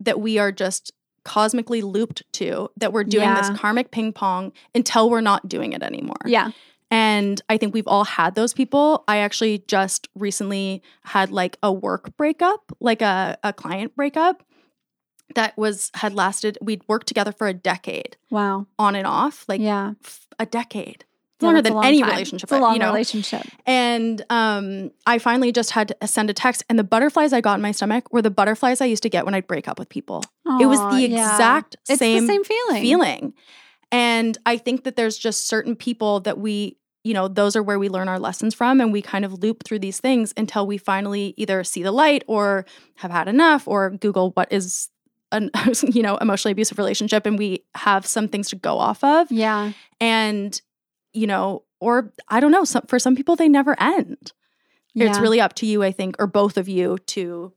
[0.00, 0.90] that we are just
[1.24, 3.40] cosmically looped to that we're doing Yeah.
[3.50, 6.16] this karmic ping pong until we're not doing it anymore.
[6.24, 6.50] yeah
[6.90, 9.02] And I think we've all had those people.
[9.08, 14.44] I actually just recently had like a work breakup, like a, a client breakup
[15.34, 19.60] that was had lasted, we'd worked together for a decade wow on and off, like
[19.60, 21.04] yeah f- a decade.
[21.40, 22.10] Yeah, longer than any time.
[22.10, 22.86] relationship, It's a long you know.
[22.86, 23.42] relationship.
[23.66, 27.56] And um, I finally just had to send a text, and the butterflies I got
[27.56, 29.88] in my stomach were the butterflies I used to get when I'd break up with
[29.90, 30.22] people.
[30.60, 31.32] it was the yeah.
[31.32, 32.80] exact It's same the same feeling.
[32.82, 33.34] feeling.
[33.92, 37.78] And I think that there's just certain people that we, you know, those are where
[37.78, 40.76] we learn our lessons from and we kind of loop through these things until we
[40.76, 42.66] finally either see the light or
[42.96, 44.88] have had enough or Google what is
[45.32, 45.50] an
[45.82, 49.72] you know, emotionally abusive relationship and we have some things to go off of Yeah.
[50.00, 50.60] and
[51.12, 54.32] you know, or I don't know, some for some people they never end.
[54.94, 55.08] Yeah.
[55.08, 57.52] It's really up to you, I think, or both of you to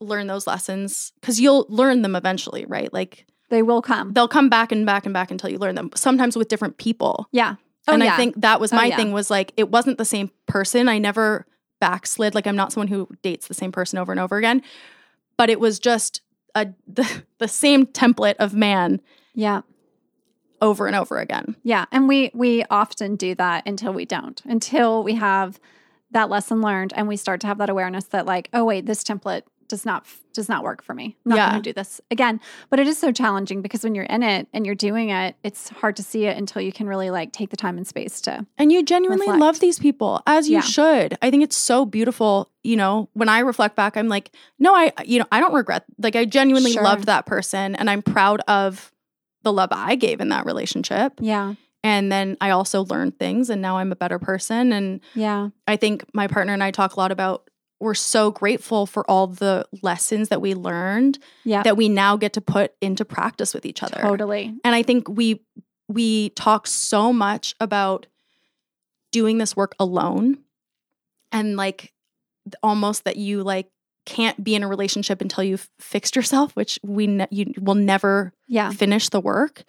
[0.00, 2.92] learn those lessons cuz you'll learn them eventually, right?
[2.92, 4.12] Like They will come.
[4.12, 7.28] they'll come back and back and back until you learn them sometimes with different people
[7.30, 7.54] yeah.
[7.86, 8.14] Oh, and yeah.
[8.14, 8.96] i think that was Oh, my yeah.
[8.96, 11.46] thing was like it wasn't the same person i never
[11.80, 14.60] backslid like i'm not someone who dates the same person over and over again
[15.36, 16.20] but it was just
[16.54, 19.00] a the, the same template of man
[19.34, 19.60] Yeah.
[20.60, 21.84] over and over again Yeah.
[21.92, 24.40] And we we often do that until we don't.
[24.44, 25.60] Until we have
[26.10, 29.02] that lesson learned and we start to have that awareness that like, oh wait, this
[29.04, 31.16] template does not does not work for me.
[31.24, 31.50] I'm not Yeah.
[31.50, 32.40] going to do this again.
[32.70, 35.68] But it is so challenging because when you're in it and you're doing it, it's
[35.68, 38.44] hard to see it until you can really like take the time and space to.
[38.58, 39.40] and you genuinely Reflect.
[39.40, 40.60] love these people as you Yeah.
[40.62, 44.74] should i think it's so beautiful you know when i reflect back i'm like no
[44.74, 46.82] i you know i don't regret like i genuinely Sure.
[46.82, 48.92] loved that person and i'm proud of
[49.42, 51.54] the love i gave in that relationship Yeah.
[51.86, 54.72] And then I also learned things and now I'm a better person.
[54.72, 55.50] And Yeah.
[55.68, 57.50] I think my partner and I talk a lot about
[57.84, 61.62] we're so grateful for all the lessons that we learned Yeah.
[61.62, 64.00] that we now get to put into practice with each other.
[64.00, 64.54] Totally.
[64.64, 65.40] And I think we
[65.88, 68.06] we talk so much about
[69.12, 70.38] doing this work alone
[71.30, 71.92] and like
[72.62, 73.68] almost that you like
[74.06, 78.32] can't be in a relationship until you've fixed yourself, which we ne- you will never
[78.48, 78.70] Yeah.
[78.70, 79.62] finish the work.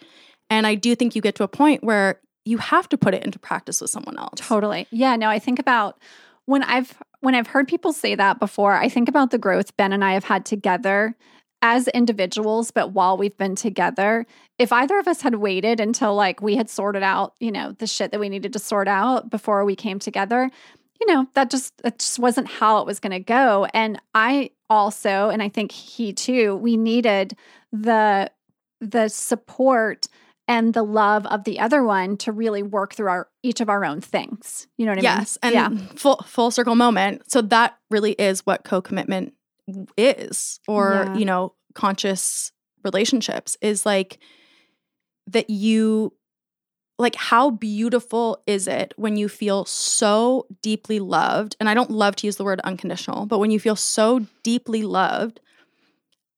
[0.50, 3.24] And I do think you get to a point where you have to put it
[3.24, 4.40] into practice with someone else.
[4.40, 4.88] Totally.
[4.92, 5.98] Yeah, no, I think about
[6.46, 9.92] when I've when I've heard people say that before, I think about the growth Ben
[9.94, 11.16] and I have had together
[11.62, 14.28] as individuals, but while we've been together,
[14.60, 17.88] if either of us had waited until like we had sorted out, you know, the
[17.88, 20.52] shit that we needed to sort out before we came together,
[21.02, 23.66] you know, that just that just wasn't how it was going to go.
[23.74, 27.36] And I also, and I think he too, we needed
[27.72, 28.30] the
[28.80, 30.08] the support
[30.48, 33.84] and the love of the other one to really work through our each of our
[33.86, 34.68] own things.
[34.78, 35.20] You know what I mean?
[35.20, 37.30] Yes, and yeah, full full circle moment.
[37.32, 39.34] So that really is what co-commitment
[39.98, 41.18] is or, Yeah.
[41.18, 42.52] you know, conscious
[42.84, 44.20] relationships is like
[45.28, 46.14] that you
[46.98, 52.16] like how beautiful is it when you feel so deeply loved and I don't love
[52.18, 55.40] to use the word unconditional, but when you feel so deeply loved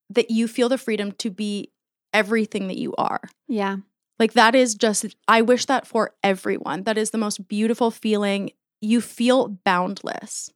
[0.10, 1.72] that you feel the freedom to be
[2.14, 3.22] everything that you are.
[3.50, 3.76] yeah,
[4.20, 6.84] Like that is just I wish that for everyone.
[6.84, 8.52] That is the most beautiful feeling.
[8.82, 10.52] You feel boundless.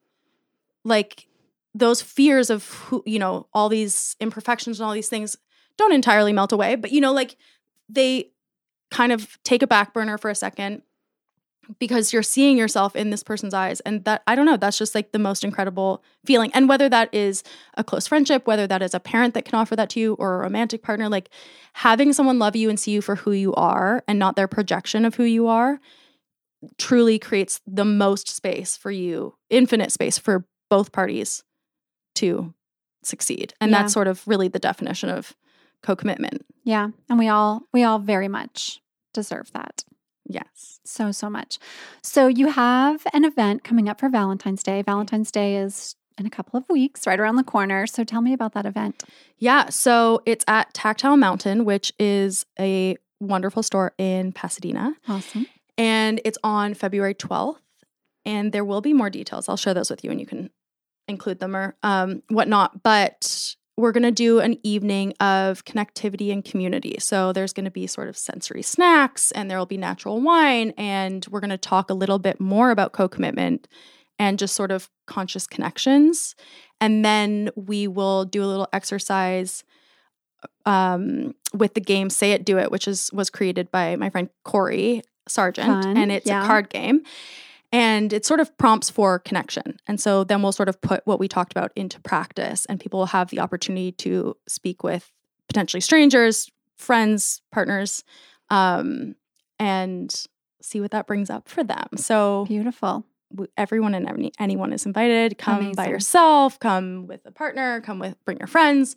[0.84, 1.28] Like
[1.74, 5.38] those fears of who, you know, all these imperfections and all these things
[5.78, 7.38] don't entirely melt away, but you know like
[7.88, 8.32] they
[8.90, 10.82] kind of take a back burner for a second
[11.80, 14.94] because you're seeing yourself in this person's eyes and that I don't know, that's just
[14.96, 16.52] like the most incredible feeling.
[16.54, 17.44] And whether that is
[17.76, 20.36] a close friendship, whether that is a parent that can offer that to you or
[20.36, 21.30] a romantic partner, like
[21.74, 25.06] having someone love you and see you for who you are and not their projection
[25.06, 25.80] of who you are
[26.78, 31.44] truly creates the most space for you, infinite space for both parties
[32.16, 32.54] to
[33.04, 33.54] succeed.
[33.62, 33.82] And Yeah.
[33.82, 35.36] that's sort of really the definition of
[35.84, 36.46] co-commitment.
[36.64, 38.82] yeah, and we all we all very much
[39.14, 39.84] deserve that.
[40.28, 40.80] Yes.
[40.86, 41.58] So, so much.
[42.04, 44.82] So, you have an event coming up for Valentine's Day.
[44.82, 47.88] Valentine's Day is in a couple of weeks, right around the corner.
[47.88, 49.04] So tell me about that event.
[49.40, 54.96] Yeah, so it's at Tactile Mountain, which is a wonderful store in Pasadena.
[55.08, 55.48] Awesome.
[55.78, 57.58] And it's on February 12th.
[58.24, 59.50] And there will be more details.
[59.50, 60.52] I'll share those with you and you can
[61.08, 62.84] include them or um, whatnot.
[62.84, 66.98] But we're going to do an evening of connectivity and community.
[67.00, 70.74] So there's going to be sort of sensory snacks and there will be natural wine.
[70.78, 73.68] And we're going to talk a little bit more about co commitment
[74.20, 76.36] and just sort of conscious connections.
[76.80, 79.64] And then we will do a little exercise
[80.66, 84.30] um, with the game Say It Do It, which is was created by my friend
[84.44, 86.44] Corey Sargent, Fun, and it's yeah.
[86.44, 87.04] a card game.
[87.72, 89.78] And it sort of prompts for connection.
[89.88, 93.00] And so then we'll sort of put what we talked about into practice, and people
[93.00, 95.12] will have the opportunity to speak with
[95.48, 98.04] potentially strangers, friends, partners,
[98.50, 99.16] um,
[99.60, 100.26] and
[100.62, 101.88] see what that brings up for them.
[101.98, 103.06] So Beautiful.
[103.58, 105.38] everyone and any, anyone is invited.
[105.38, 106.60] Come by yourself.
[106.60, 107.82] Come with a partner.
[107.82, 108.96] Come with bring your friends.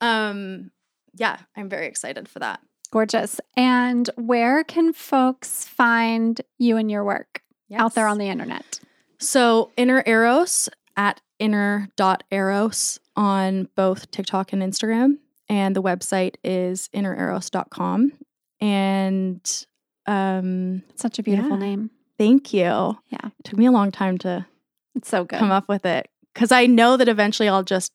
[0.00, 0.70] Um,
[1.14, 2.60] yeah, I'm very excited for that.
[2.90, 3.40] Gorgeous.
[3.56, 7.42] And where can folks find you and your work
[7.76, 8.80] out there on the internet?
[9.18, 16.34] So inner eros at inner dot eros on both TikTok and Instagram, and the website
[16.44, 18.12] is innereros.com.
[18.60, 19.66] And
[20.06, 21.56] um, Such a beautiful Yeah.
[21.66, 21.90] name.
[22.18, 22.60] thank you.
[23.08, 23.26] Yeah.
[23.38, 24.46] it took me a long time to
[24.96, 25.38] It's so good.
[25.38, 27.92] come up with it because I know that eventually I'll just.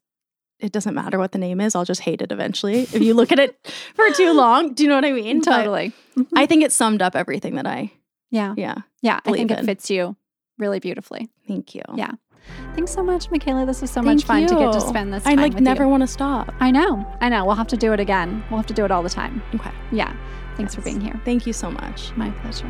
[0.59, 1.75] It doesn't matter what the name is.
[1.75, 3.57] I'll just hate it eventually if you look at it
[3.95, 4.73] for too long.
[4.73, 5.41] Do you know what I mean?
[5.41, 5.91] Totally.
[6.15, 6.27] Mhm.
[6.37, 7.91] I think it summed up everything that I.
[8.31, 8.53] yeah.
[8.55, 8.75] Yeah.
[9.03, 9.19] Yeah.
[9.25, 10.15] I think believe it fits you
[10.57, 11.29] really beautifully.
[11.47, 11.83] Thank you.
[11.93, 12.13] Yeah.
[12.75, 13.65] Thanks so much, Michaela.
[13.65, 15.59] This was so Thank much fun to get to spend this I time I like
[15.61, 15.89] never you.
[15.89, 16.51] want to stop.
[16.59, 17.05] I know.
[17.21, 17.45] I know.
[17.45, 18.43] We'll have to do it again.
[18.49, 19.41] We'll have to do it all the time.
[19.55, 19.71] Okay.
[19.91, 20.13] Yeah.
[20.57, 21.19] Thanks for being here.
[21.23, 22.11] Thank you so much.
[22.15, 22.67] My pleasure.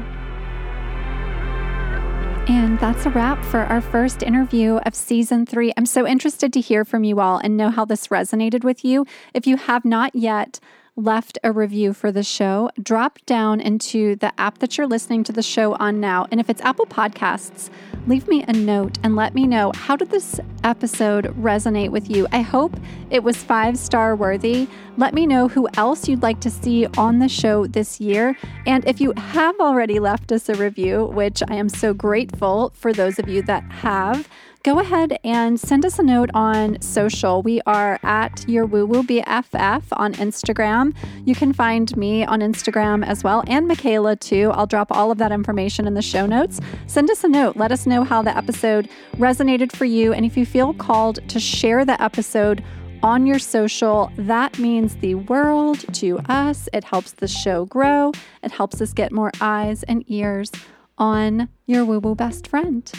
[2.47, 5.71] And that's a wrap for our first interview of season three.
[5.77, 9.05] I'm so interested to hear from you all and know how this resonated with you.
[9.33, 10.59] If you have not yet
[10.95, 15.31] left a review for the show, drop down into the app that you're listening to
[15.31, 16.27] the show on now.
[16.31, 17.69] And if it's Apple Podcasts,
[18.05, 22.27] leave me a note and let me know how did this episode resonate with you.
[22.31, 22.75] I hope
[23.09, 24.67] it was five star worthy.
[24.97, 28.37] Let me know who else you'd like to see on the show this year.
[28.67, 32.93] And if you have already left us a review, which I am so grateful for
[32.93, 34.29] those of you that have,
[34.63, 37.41] go ahead and send us a note on social.
[37.41, 40.95] We are at your woo woo BFF on Instagram.
[41.25, 44.51] You can find me on Instagram as well, and Michaela too.
[44.53, 46.61] I'll drop all of that information in the show notes.
[46.87, 47.57] Send us a note.
[47.57, 50.13] Let us know how the episode resonated for you.
[50.13, 52.63] And if you feel called to share the episode,
[53.01, 54.09] on your social.
[54.15, 56.69] That means the world to us.
[56.71, 58.13] It helps the show grow.
[58.41, 60.53] It helps us get more eyes and ears
[60.97, 62.89] on your woo woo best friend.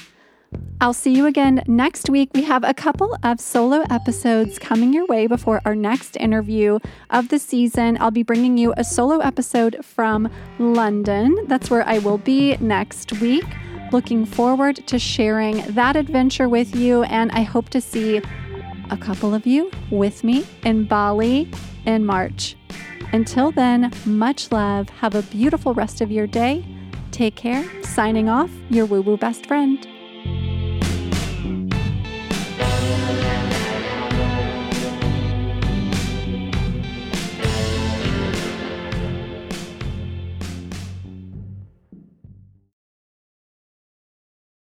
[0.80, 2.30] I'll see you again next week.
[2.34, 6.78] We have a couple of solo episodes coming your way before our next interview
[7.09, 7.96] of the season.
[8.00, 11.36] I'll be bringing you a solo episode from London.
[11.46, 13.46] That's where I will be next week.
[13.92, 18.20] Looking forward to sharing that adventure with you, and I hope to see
[18.90, 21.50] a couple of you with me in Bali
[21.86, 22.57] in March.
[23.12, 24.88] Until then, much love.
[24.90, 26.64] Have a beautiful rest of your day.
[27.11, 27.64] Take care.
[27.84, 29.86] Signing off, your woo woo best friend.
[30.24, 30.53] Bye.